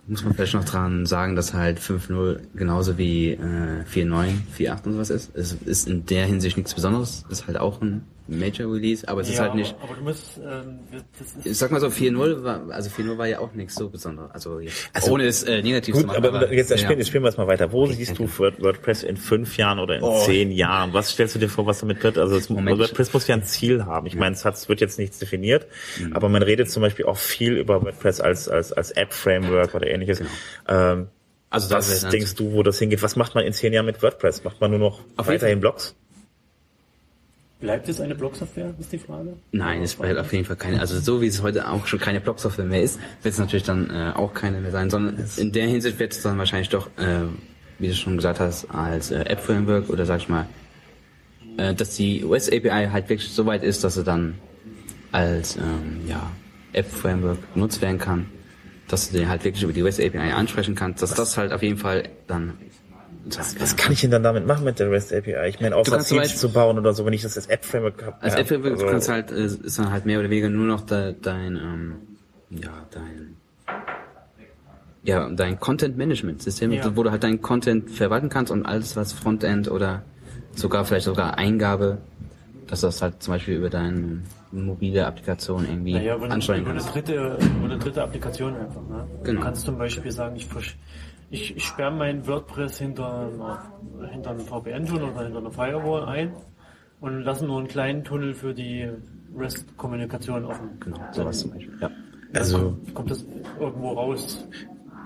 [0.08, 4.92] muss man vielleicht noch dran sagen, dass halt 5.0 genauso wie äh, 4.9, 4.8 und
[4.92, 5.34] sowas ist.
[5.34, 7.24] Es ist in der Hinsicht nichts Besonderes.
[7.28, 9.74] Ist halt auch ein Major Release, aber es ist halt nicht.
[9.80, 10.78] Aber, aber du musst, ähm,
[11.18, 13.88] das ist, Ich sag mal so, 4.0 war, also 4.0 war ja auch nichts so
[13.88, 14.30] Besonderes.
[14.32, 16.24] Also, jetzt, Also, ohne es äh, negativ Gut, zu machen.
[16.24, 16.78] aber jetzt, ja.
[16.78, 17.70] spielen, jetzt spielen wir es mal weiter.
[17.72, 20.18] Wo siehst du Word- WordPress in fünf Jahren oder in Oh.
[20.24, 20.92] zehn Jahren?
[20.92, 22.18] Was stellst du dir vor, was damit wird?
[22.18, 22.50] Also es.
[22.50, 24.06] WordPress muss ja ein Ziel haben.
[24.06, 25.66] Ich meine, es hat, es wird jetzt nichts definiert,
[26.00, 26.12] Mhm.
[26.12, 30.20] aber man redet zum Beispiel auch viel über WordPress als als als App-Framework oder ähnliches.
[30.68, 31.08] Ähm,
[31.48, 33.02] Also das was denkst du, wo das hingeht?
[33.02, 34.42] Was macht man in zehn Jahren mit WordPress?
[34.42, 35.94] Macht man nur noch weiterhin Blogs?
[37.60, 39.34] Bleibt es eine Blogsoftware, ist die Frage?
[39.52, 40.80] Nein, es bleibt auf jeden Fall keine.
[40.80, 43.90] Also so wie es heute auch schon keine Blog-Software mehr ist, wird es natürlich dann
[43.90, 47.22] äh, auch keine mehr sein, sondern in der Hinsicht wird es dann wahrscheinlich doch, äh,
[47.78, 50.46] wie du schon gesagt hast, als äh, App-Framework oder sag ich mal,
[51.56, 54.34] äh, dass die US-API halt wirklich so weit ist, dass sie dann
[55.12, 56.30] als ähm, ja,
[56.72, 58.26] App-Framework genutzt werden kann,
[58.88, 61.78] dass du den halt wirklich über die US-API ansprechen kannst, dass das halt auf jeden
[61.78, 62.54] Fall dann
[63.58, 65.48] Was kann ich denn dann damit machen mit der REST API?
[65.48, 68.22] Ich meine, außer kannst Beispiel- zu bauen oder so, wenn ich das als App-Framework habe.
[68.22, 70.66] Als ja, App-Framework also- du kannst halt, äh, ist dann halt mehr oder weniger nur
[70.66, 71.94] noch de, dein, ähm,
[72.50, 73.36] ja, dein,
[75.02, 76.96] ja, dein Content-Management-System, Ja.
[76.96, 80.02] wo du halt deinen Content verwalten kannst und alles, was Frontend oder
[80.54, 81.98] sogar vielleicht sogar Eingabe,
[82.66, 84.22] dass du das halt zum Beispiel über deine
[84.52, 86.94] mobile Applikation irgendwie Naja, ansteuern über eine kannst.
[86.94, 88.82] dritte, über eine dritte Applikation einfach.
[88.88, 89.06] Ne?
[89.22, 89.40] Genau.
[89.40, 90.74] Du kannst zum Beispiel sagen, ich, versch-
[91.30, 96.32] ich, ich sperre mein WordPress hinter, einer, hinter einem VPN-Tunnel oder hinter einer Firewall ein
[97.00, 98.88] und lasse nur einen kleinen Tunnel für die
[99.36, 100.70] REST-Kommunikation offen.
[100.80, 101.78] Genau, sowas zum Beispiel.
[101.80, 101.90] Ja.
[102.34, 103.24] Also Kommt das
[103.58, 104.46] irgendwo raus?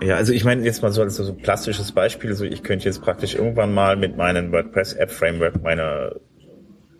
[0.01, 2.85] Ja, also ich meine jetzt mal so als so ein plastisches Beispiel, so ich könnte
[2.85, 6.19] jetzt praktisch irgendwann mal mit meinem WordPress App Framework meine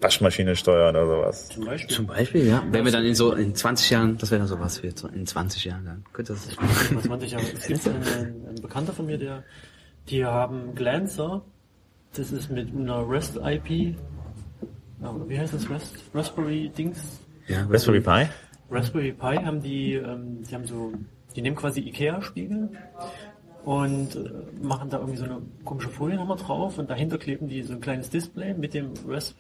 [0.01, 1.49] Waschmaschine steuern oder sowas.
[1.49, 1.95] Zum Beispiel?
[1.95, 2.63] Zum Beispiel, ja.
[2.71, 5.25] Wenn wir dann in so, in 20 Jahren, das wäre dann sowas für, so in
[5.25, 6.03] 20 Jahren dann.
[6.11, 7.43] Könnte das Vor 20 Jahre.
[7.53, 8.03] Es gibt einen,
[8.47, 9.43] einen Bekannter von mir, der,
[10.09, 11.41] die haben Glancer.
[12.13, 13.95] Das ist mit einer REST-IP.
[15.01, 15.69] Ja, Wie heißt das?
[15.69, 15.95] REST?
[16.13, 17.21] Raspberry-Dings?
[17.47, 18.27] ja, Raspberry Pi?
[18.69, 20.93] Raspberry Pi haben die, ähm, die haben so,
[21.35, 22.69] die nehmen quasi Ikea-Spiegel
[23.65, 24.29] und äh,
[24.61, 27.81] machen da irgendwie so eine komische Folie nochmal drauf und dahinter kleben die so ein
[27.81, 29.35] kleines Display mit dem Ras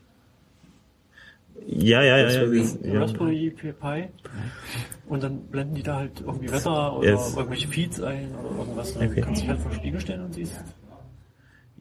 [1.67, 2.17] Ja, ja, ja.
[2.17, 2.99] ja, Raspberry- ja.
[3.01, 4.09] Raspberry Pi
[5.07, 7.35] und dann blenden die da halt irgendwie Wetter oder Yes.
[7.35, 8.93] irgendwelche Feeds ein oder irgendwas.
[8.93, 9.21] Dann Okay.
[9.21, 10.63] kannst du dich halt vor den Spiegel stellen und siehst.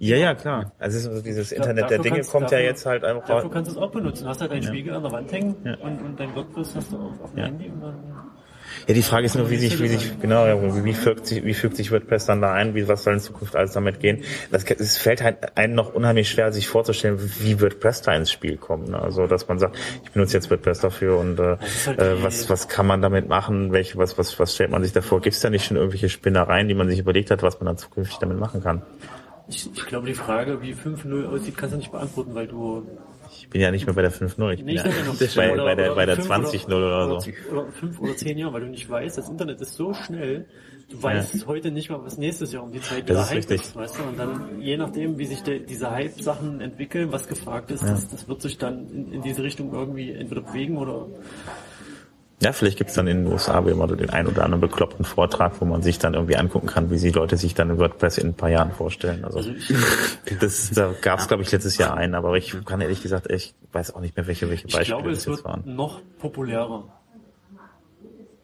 [0.03, 0.72] Ja, ja, klar.
[0.78, 3.70] Also also dieses Internet der dafür Dinge kommt ja dafür- jetzt halt einfach Dafür kannst
[3.70, 4.24] du es auch benutzen.
[4.24, 5.76] Du hast halt deinen Spiegel an der Wand hängen Ja.
[5.78, 7.45] und, und dein WordPress hast du auf, auf dem Ja.
[7.47, 7.95] Handy und dann
[8.87, 10.45] Ja, die Frage ist nur, wie sich, wie sich, genau,
[10.85, 12.75] wie, fügt sich, wie fügt sich WordPress dann da ein?
[12.75, 14.25] Wie, was soll in Zukunft alles damit gehen?
[14.51, 18.57] Das, es fällt halt einem noch unheimlich schwer, sich vorzustellen, wie WordPress da ins Spiel
[18.57, 18.89] kommt.
[18.89, 19.01] Ne?
[19.01, 21.57] Also, dass man sagt, ich benutze jetzt WordPress dafür und äh,
[21.87, 23.73] halt äh, was, was kann man damit machen?
[23.73, 25.21] Welche, was, was, was stellt man sich davor?
[25.21, 27.79] Gibt es da nicht schon irgendwelche Spinnereien, die man sich überlegt hat, was man dann
[27.79, 28.83] zukünftig damit machen kann?
[29.49, 32.87] Ich, ich glaube, die Frage, wie 5.0 aussieht, kannst du nicht beantworten, weil du
[33.51, 34.84] bin ja nicht mehr bei der 5.0 ich bin ja
[35.36, 37.30] bei, oder- bei der, oder bei der fünf 20.0 oder, so.
[37.51, 40.46] Oder fünf oder zehn Jahre, weil du nicht weißt, das Internet ist so schnell,
[40.90, 43.36] du weißt heute nicht mal, was nächstes Jahr um die Zeit Das wieder ist Hype
[43.38, 43.61] richtig.
[43.62, 44.03] ist, weißt du?
[44.05, 48.28] Und dann, je nachdem, wie sich de, diese Hype-Sachen entwickeln, was gefragt ist, das, das
[48.28, 51.07] wird sich dann in, in diese Richtung irgendwie entweder bewegen oder
[52.43, 55.61] Ja, vielleicht gibt's dann in den USA wie immer den einen oder anderen bekloppten Vortrag,
[55.61, 58.28] wo man sich dann irgendwie angucken kann, wie die Leute sich dann in WordPress in
[58.28, 59.24] ein paar Jahren vorstellen.
[59.24, 63.03] Also, also ich, das, da gab's glaube ich, letztes Jahr einen, aber ich kann ehrlich
[63.03, 65.45] gesagt, ich weiß auch nicht mehr, welche, welche ich Beispiele glaube, das es jetzt wird
[65.45, 65.74] waren.
[65.76, 66.84] noch populärer.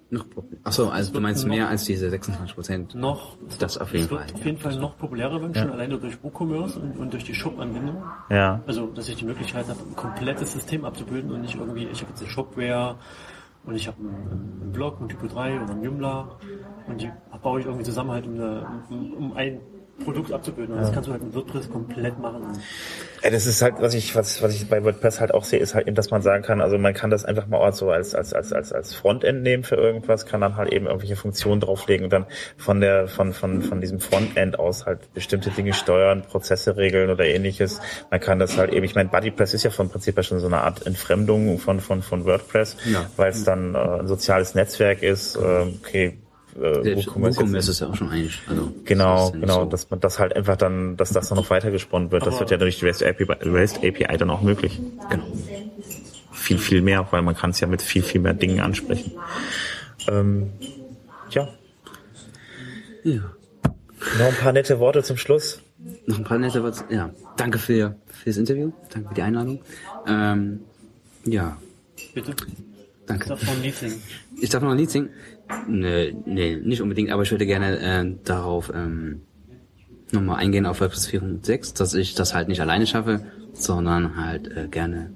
[0.08, 0.24] Noch
[0.62, 2.94] Achso, also du meinst mehr als diese 26 Prozent.
[2.94, 4.46] Noch, Das auf jeden es wird Fall, auf ja.
[4.46, 8.04] jeden Fall noch populärer werden, schon alleine durch WooCommerce und, und durch die Shop-Anbindung.
[8.30, 8.60] Ja.
[8.68, 12.10] Also, dass ich die Möglichkeit habe, ein komplettes System abzubilden und nicht irgendwie, ich habe
[12.10, 12.94] jetzt eine Shopware
[13.66, 16.38] und ich habe einen, einen Blog, einen Typo 3 oder einen Joomla.
[16.86, 17.10] Und die
[17.42, 19.60] baue ich irgendwie zusammen halt, um, eine, um, um ein
[20.04, 20.74] Produkt abzubilden.
[20.74, 22.42] Und das kannst du halt mit WordPress komplett machen.
[23.24, 25.74] Ja, das ist halt, was ich, was, was ich bei WordPress halt auch sehe, ist
[25.74, 28.32] halt eben, dass man sagen kann, also man kann das einfach mal so als, als,
[28.32, 32.12] als, als, als Frontend nehmen für irgendwas, kann dann halt eben irgendwelche Funktionen drauflegen und
[32.12, 32.26] dann
[32.56, 37.24] von der, von, von, von diesem Frontend aus halt bestimmte Dinge steuern, Prozesse regeln oder
[37.24, 37.80] ähnliches.
[38.10, 40.46] Man kann das halt eben, ich meine, BuddyPress ist ja vom Prinzip her schon so
[40.46, 43.06] eine Art Entfremdung von, von, von WordPress, Ja.
[43.16, 46.18] weil es dann äh, ein soziales Netzwerk ist, äh, okay,
[46.60, 48.40] äh, WooCommerce WooCommerce ist ja auch schon eigentlich.
[48.48, 49.70] Also, Genau, das ja genau, so.
[49.70, 52.22] dass man das halt einfach dann, dass das dann noch weiter gesponnen wird.
[52.26, 54.80] Das Aber- wird ja durch die REST API, REST API dann auch möglich.
[55.10, 55.24] Genau.
[56.32, 59.12] Viel, viel mehr, weil man kann es ja mit viel, viel mehr Dingen ansprechen.
[60.08, 60.50] Ähm,
[61.30, 61.48] ja,
[63.02, 63.20] Ja.
[64.18, 65.60] noch ein paar nette Worte zum Schluss.
[66.06, 66.84] Noch ein paar nette Worte.
[66.90, 67.10] Ja.
[67.36, 68.72] Danke für, für das Interview.
[68.92, 69.60] Danke für die Einladung.
[70.06, 70.60] Ähm,
[71.24, 71.56] ja.
[72.14, 72.34] Bitte?
[73.06, 73.28] Danke.
[73.28, 74.02] Darf man ein Lied singen?
[74.40, 75.10] Ich darf noch ein Lied singen?
[75.68, 79.22] Nee, nee, nicht unbedingt, aber ich würde gerne äh, darauf ähm,
[80.12, 83.20] nochmal eingehen auf WordPress 4.6, dass ich das halt nicht alleine schaffe,
[83.52, 85.12] sondern halt äh, gerne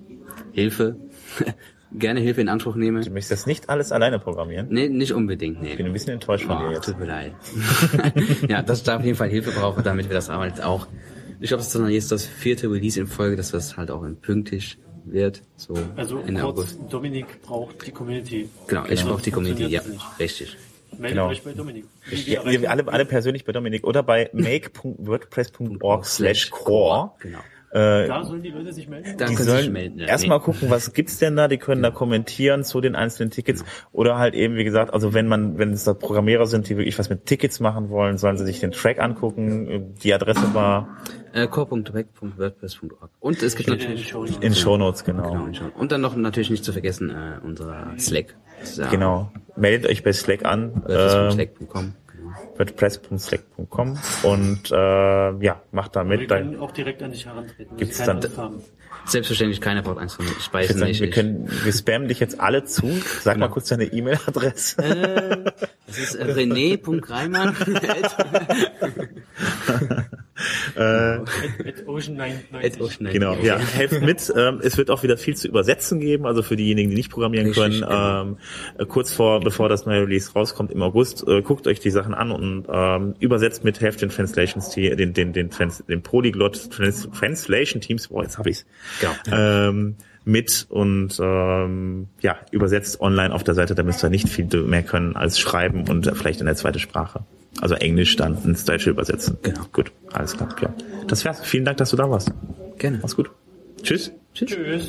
[0.53, 0.97] Hilfe,
[1.93, 3.01] gerne Hilfe in Anspruch nehme.
[3.01, 4.69] Du möchtest das nicht alles alleine programmieren.
[4.71, 5.71] Nee, nicht unbedingt, nee.
[5.73, 6.87] Ich bin ein bisschen enttäuscht von dir Oh, jetzt.
[6.87, 7.33] tut mir leid.
[8.49, 10.87] ja, dass ich da auf jeden Fall Hilfe brauche, damit wir das halt auch.
[11.41, 14.05] Ich glaube, es ist dann jetzt das vierte Release in Folge, dass das halt auch
[14.21, 15.43] pünktlich wird.
[15.57, 16.79] So Also Ende kurz, August.
[16.91, 18.49] Dominik braucht die Community.
[18.67, 19.83] Genau, ich brauche die Community, ja,
[20.19, 20.57] richtig.
[20.93, 21.29] Meldet Genau.
[21.29, 21.85] euch bei Dominik.
[22.27, 27.13] Ja, wir alle, alle persönlich bei Dominik oder bei make.wordpress.org slash core.
[27.21, 27.39] Genau.
[27.73, 29.17] Äh, Da sollen die Leute sich melden?
[29.17, 29.99] Da die können Sie sich sollen melden.
[30.01, 30.07] ja.
[30.07, 34.19] erstmal gucken, was gibt's denn da, die können da kommentieren zu den einzelnen Tickets oder
[34.19, 37.11] halt eben, wie gesagt, also wenn man, wenn es da Programmierer sind, die wirklich was
[37.11, 40.89] mit Tickets machen wollen, sollen sie sich den Track angucken, die Adresse war
[41.33, 43.11] Äh, core.weg.wordpress.org.
[43.21, 44.37] Und es gibt Steht in den natürlich Shownotes.
[44.39, 45.31] in Shownotes, genau.
[45.33, 45.71] Genau, schon.
[45.71, 48.37] Und dann noch natürlich nicht zu vergessen äh, unser Slack.
[48.77, 49.33] Ja Genau.
[49.57, 51.31] Meldet euch bei Slack an, äh.
[52.57, 56.31] Wordpress.slack.com und äh, ja, macht da Wir mit.
[56.31, 57.77] Da, können auch direkt an dich herantreten.
[57.77, 58.21] Gibt's dann-.
[59.07, 60.31] Selbstverständlich keine braucht eins von mir.
[60.33, 61.01] Ich ich weiß sagen, nicht.
[61.01, 62.87] wir ich- können, wir spammen dich jetzt alle zu.
[63.23, 63.47] Sag Genau.
[63.47, 64.77] mal kurz deine E-Mail-Adresse.
[65.87, 67.57] Das ist äh, rené.reimann.
[70.77, 71.29] At,
[71.67, 73.13] at Ocean 99.
[73.13, 74.33] Genau, ja, helft mit.
[74.35, 77.49] Ähm, es wird auch wieder viel zu übersetzen geben, also für diejenigen, die nicht programmieren
[77.49, 77.81] Richtig, können.
[77.83, 78.23] genau.
[78.23, 78.37] Ähm,
[78.79, 82.15] äh, kurz vor, bevor das neue Release rauskommt im August, äh, guckt euch die Sachen
[82.15, 87.09] an und ähm, übersetzt mit, helft den Translations, den, den, den, Trans, den Polyglot Trans,
[87.11, 88.65] Translation Teams, boah, jetzt hab ich's.
[89.01, 89.13] Genau.
[89.31, 94.47] Ähm, mit und ähm, ja, übersetzt online auf der Seite, da müsst ihr nicht viel
[94.63, 97.25] mehr können als schreiben und vielleicht in der zweite Sprache.
[97.61, 99.39] Also Englisch dann ins Deutsche übersetzen.
[99.43, 99.63] Genau.
[99.73, 100.75] Gut, alles klar, klar.
[101.09, 101.41] Das wär's.
[101.41, 102.33] Vielen Dank, dass du da warst.
[102.79, 102.99] Gerne.
[103.03, 103.31] Mach's gut.
[103.83, 104.13] Tschüss.
[104.35, 104.51] Tschüss.
[104.51, 104.89] Tschüss.